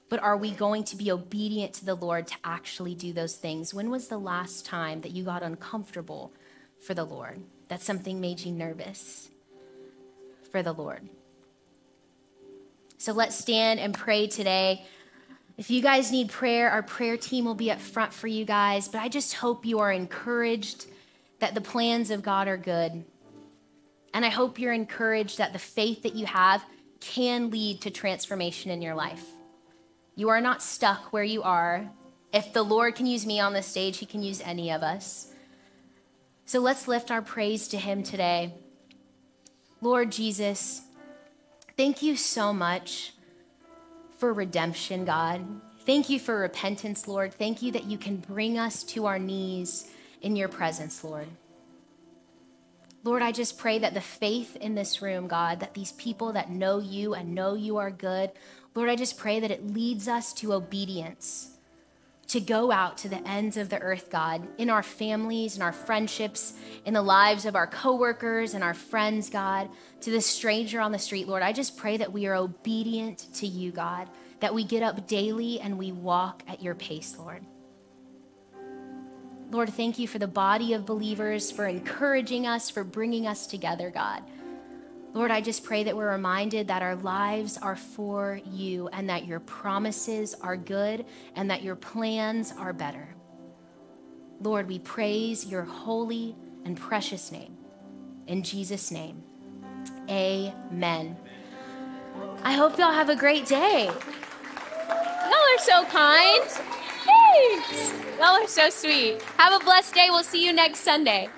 But 0.08 0.20
are 0.20 0.36
we 0.36 0.50
going 0.50 0.84
to 0.84 0.96
be 0.96 1.10
obedient 1.10 1.74
to 1.74 1.84
the 1.84 1.94
Lord 1.94 2.26
to 2.28 2.34
actually 2.42 2.94
do 2.94 3.12
those 3.12 3.36
things? 3.36 3.74
When 3.74 3.90
was 3.90 4.08
the 4.08 4.18
last 4.18 4.64
time 4.64 5.02
that 5.02 5.12
you 5.12 5.22
got 5.22 5.42
uncomfortable 5.42 6.32
for 6.80 6.94
the 6.94 7.04
Lord? 7.04 7.40
That 7.68 7.82
something 7.82 8.20
made 8.20 8.40
you 8.40 8.52
nervous 8.52 9.28
for 10.50 10.62
the 10.62 10.72
Lord? 10.72 11.08
So 12.96 13.12
let's 13.12 13.36
stand 13.36 13.80
and 13.80 13.92
pray 13.92 14.26
today. 14.26 14.84
If 15.58 15.70
you 15.70 15.82
guys 15.82 16.10
need 16.10 16.30
prayer, 16.30 16.70
our 16.70 16.82
prayer 16.82 17.16
team 17.16 17.44
will 17.44 17.54
be 17.54 17.70
up 17.70 17.80
front 17.80 18.14
for 18.14 18.28
you 18.28 18.44
guys. 18.44 18.88
But 18.88 19.02
I 19.02 19.08
just 19.08 19.34
hope 19.34 19.66
you 19.66 19.80
are 19.80 19.92
encouraged 19.92 20.86
that 21.40 21.54
the 21.54 21.60
plans 21.60 22.10
of 22.10 22.22
God 22.22 22.48
are 22.48 22.56
good. 22.56 23.04
And 24.14 24.24
I 24.24 24.30
hope 24.30 24.58
you're 24.58 24.72
encouraged 24.72 25.38
that 25.38 25.52
the 25.52 25.58
faith 25.58 26.02
that 26.02 26.14
you 26.14 26.26
have 26.26 26.64
can 27.00 27.50
lead 27.50 27.82
to 27.82 27.90
transformation 27.90 28.70
in 28.70 28.82
your 28.82 28.94
life. 28.94 29.24
You 30.18 30.30
are 30.30 30.40
not 30.40 30.64
stuck 30.64 31.12
where 31.12 31.22
you 31.22 31.44
are. 31.44 31.92
If 32.32 32.52
the 32.52 32.64
Lord 32.64 32.96
can 32.96 33.06
use 33.06 33.24
me 33.24 33.38
on 33.38 33.52
the 33.52 33.62
stage, 33.62 33.98
He 33.98 34.04
can 34.04 34.20
use 34.20 34.40
any 34.40 34.68
of 34.72 34.82
us. 34.82 35.32
So 36.44 36.58
let's 36.58 36.88
lift 36.88 37.12
our 37.12 37.22
praise 37.22 37.68
to 37.68 37.76
Him 37.76 38.02
today. 38.02 38.52
Lord 39.80 40.10
Jesus, 40.10 40.82
thank 41.76 42.02
you 42.02 42.16
so 42.16 42.52
much 42.52 43.12
for 44.18 44.32
redemption, 44.32 45.04
God. 45.04 45.46
Thank 45.86 46.08
you 46.08 46.18
for 46.18 46.40
repentance, 46.40 47.06
Lord. 47.06 47.32
Thank 47.32 47.62
you 47.62 47.70
that 47.70 47.84
you 47.84 47.96
can 47.96 48.16
bring 48.16 48.58
us 48.58 48.82
to 48.82 49.06
our 49.06 49.20
knees 49.20 49.88
in 50.20 50.34
your 50.34 50.48
presence, 50.48 51.04
Lord. 51.04 51.28
Lord, 53.04 53.22
I 53.22 53.30
just 53.30 53.56
pray 53.56 53.78
that 53.78 53.94
the 53.94 54.00
faith 54.00 54.56
in 54.56 54.74
this 54.74 55.00
room, 55.00 55.28
God, 55.28 55.60
that 55.60 55.74
these 55.74 55.92
people 55.92 56.32
that 56.32 56.50
know 56.50 56.80
you 56.80 57.14
and 57.14 57.36
know 57.36 57.54
you 57.54 57.76
are 57.76 57.92
good, 57.92 58.32
Lord, 58.74 58.88
I 58.88 58.96
just 58.96 59.18
pray 59.18 59.40
that 59.40 59.50
it 59.50 59.66
leads 59.66 60.08
us 60.08 60.32
to 60.34 60.52
obedience, 60.52 61.50
to 62.28 62.40
go 62.40 62.70
out 62.70 62.98
to 62.98 63.08
the 63.08 63.26
ends 63.26 63.56
of 63.56 63.70
the 63.70 63.78
earth, 63.80 64.10
God, 64.10 64.46
in 64.58 64.70
our 64.70 64.82
families, 64.82 65.56
in 65.56 65.62
our 65.62 65.72
friendships, 65.72 66.52
in 66.84 66.94
the 66.94 67.02
lives 67.02 67.44
of 67.44 67.56
our 67.56 67.66
coworkers 67.66 68.54
and 68.54 68.62
our 68.62 68.74
friends, 68.74 69.30
God, 69.30 69.68
to 70.02 70.10
the 70.10 70.20
stranger 70.20 70.80
on 70.80 70.92
the 70.92 70.98
street, 70.98 71.26
Lord. 71.26 71.42
I 71.42 71.52
just 71.52 71.76
pray 71.76 71.96
that 71.96 72.12
we 72.12 72.26
are 72.26 72.34
obedient 72.34 73.26
to 73.34 73.46
you, 73.46 73.72
God, 73.72 74.08
that 74.40 74.54
we 74.54 74.62
get 74.64 74.82
up 74.82 75.06
daily 75.08 75.58
and 75.60 75.78
we 75.78 75.90
walk 75.90 76.42
at 76.46 76.62
your 76.62 76.74
pace, 76.74 77.16
Lord. 77.18 77.44
Lord, 79.50 79.70
thank 79.70 79.98
you 79.98 80.06
for 80.06 80.18
the 80.18 80.28
body 80.28 80.74
of 80.74 80.84
believers, 80.84 81.50
for 81.50 81.66
encouraging 81.66 82.46
us, 82.46 82.68
for 82.68 82.84
bringing 82.84 83.26
us 83.26 83.46
together, 83.46 83.90
God. 83.90 84.22
Lord, 85.14 85.30
I 85.30 85.40
just 85.40 85.64
pray 85.64 85.84
that 85.84 85.96
we're 85.96 86.10
reminded 86.12 86.68
that 86.68 86.82
our 86.82 86.94
lives 86.96 87.56
are 87.58 87.76
for 87.76 88.40
you 88.44 88.88
and 88.88 89.08
that 89.08 89.26
your 89.26 89.40
promises 89.40 90.34
are 90.34 90.56
good 90.56 91.04
and 91.34 91.50
that 91.50 91.62
your 91.62 91.76
plans 91.76 92.52
are 92.56 92.72
better. 92.72 93.08
Lord, 94.40 94.68
we 94.68 94.78
praise 94.78 95.46
your 95.46 95.62
holy 95.62 96.36
and 96.64 96.76
precious 96.76 97.32
name. 97.32 97.56
In 98.26 98.42
Jesus' 98.42 98.90
name, 98.90 99.22
amen. 100.08 101.16
I 102.42 102.52
hope 102.52 102.78
y'all 102.78 102.92
have 102.92 103.08
a 103.08 103.16
great 103.16 103.46
day. 103.46 103.86
Y'all 103.86 103.94
are 105.32 105.58
so 105.58 105.84
kind. 105.86 106.44
Thanks. 106.44 107.92
Y'all 108.18 108.42
are 108.42 108.46
so 108.46 108.70
sweet. 108.70 109.22
Have 109.38 109.60
a 109.60 109.64
blessed 109.64 109.94
day. 109.94 110.08
We'll 110.10 110.22
see 110.22 110.44
you 110.44 110.52
next 110.52 110.80
Sunday. 110.80 111.28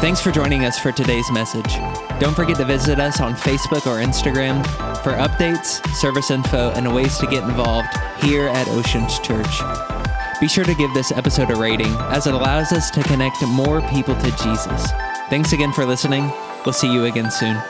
Thanks 0.00 0.20
for 0.20 0.30
joining 0.30 0.64
us 0.64 0.78
for 0.78 0.92
today's 0.92 1.28
message. 1.32 1.74
Don't 2.20 2.34
forget 2.34 2.56
to 2.58 2.64
visit 2.64 3.00
us 3.00 3.20
on 3.20 3.34
Facebook 3.34 3.84
or 3.84 4.00
Instagram 4.00 4.64
for 5.02 5.10
updates, 5.14 5.84
service 5.92 6.30
info, 6.30 6.70
and 6.70 6.94
ways 6.94 7.18
to 7.18 7.26
get 7.26 7.42
involved 7.42 7.88
here 8.22 8.46
at 8.46 8.68
Oceans 8.68 9.18
Church. 9.18 9.60
Be 10.40 10.46
sure 10.46 10.64
to 10.64 10.74
give 10.76 10.94
this 10.94 11.10
episode 11.10 11.50
a 11.50 11.56
rating 11.56 11.92
as 12.12 12.28
it 12.28 12.34
allows 12.34 12.70
us 12.70 12.92
to 12.92 13.02
connect 13.02 13.44
more 13.48 13.80
people 13.88 14.14
to 14.14 14.30
Jesus. 14.36 14.92
Thanks 15.30 15.52
again 15.52 15.72
for 15.72 15.84
listening. 15.84 16.30
We'll 16.64 16.72
see 16.74 16.92
you 16.92 17.06
again 17.06 17.32
soon. 17.32 17.60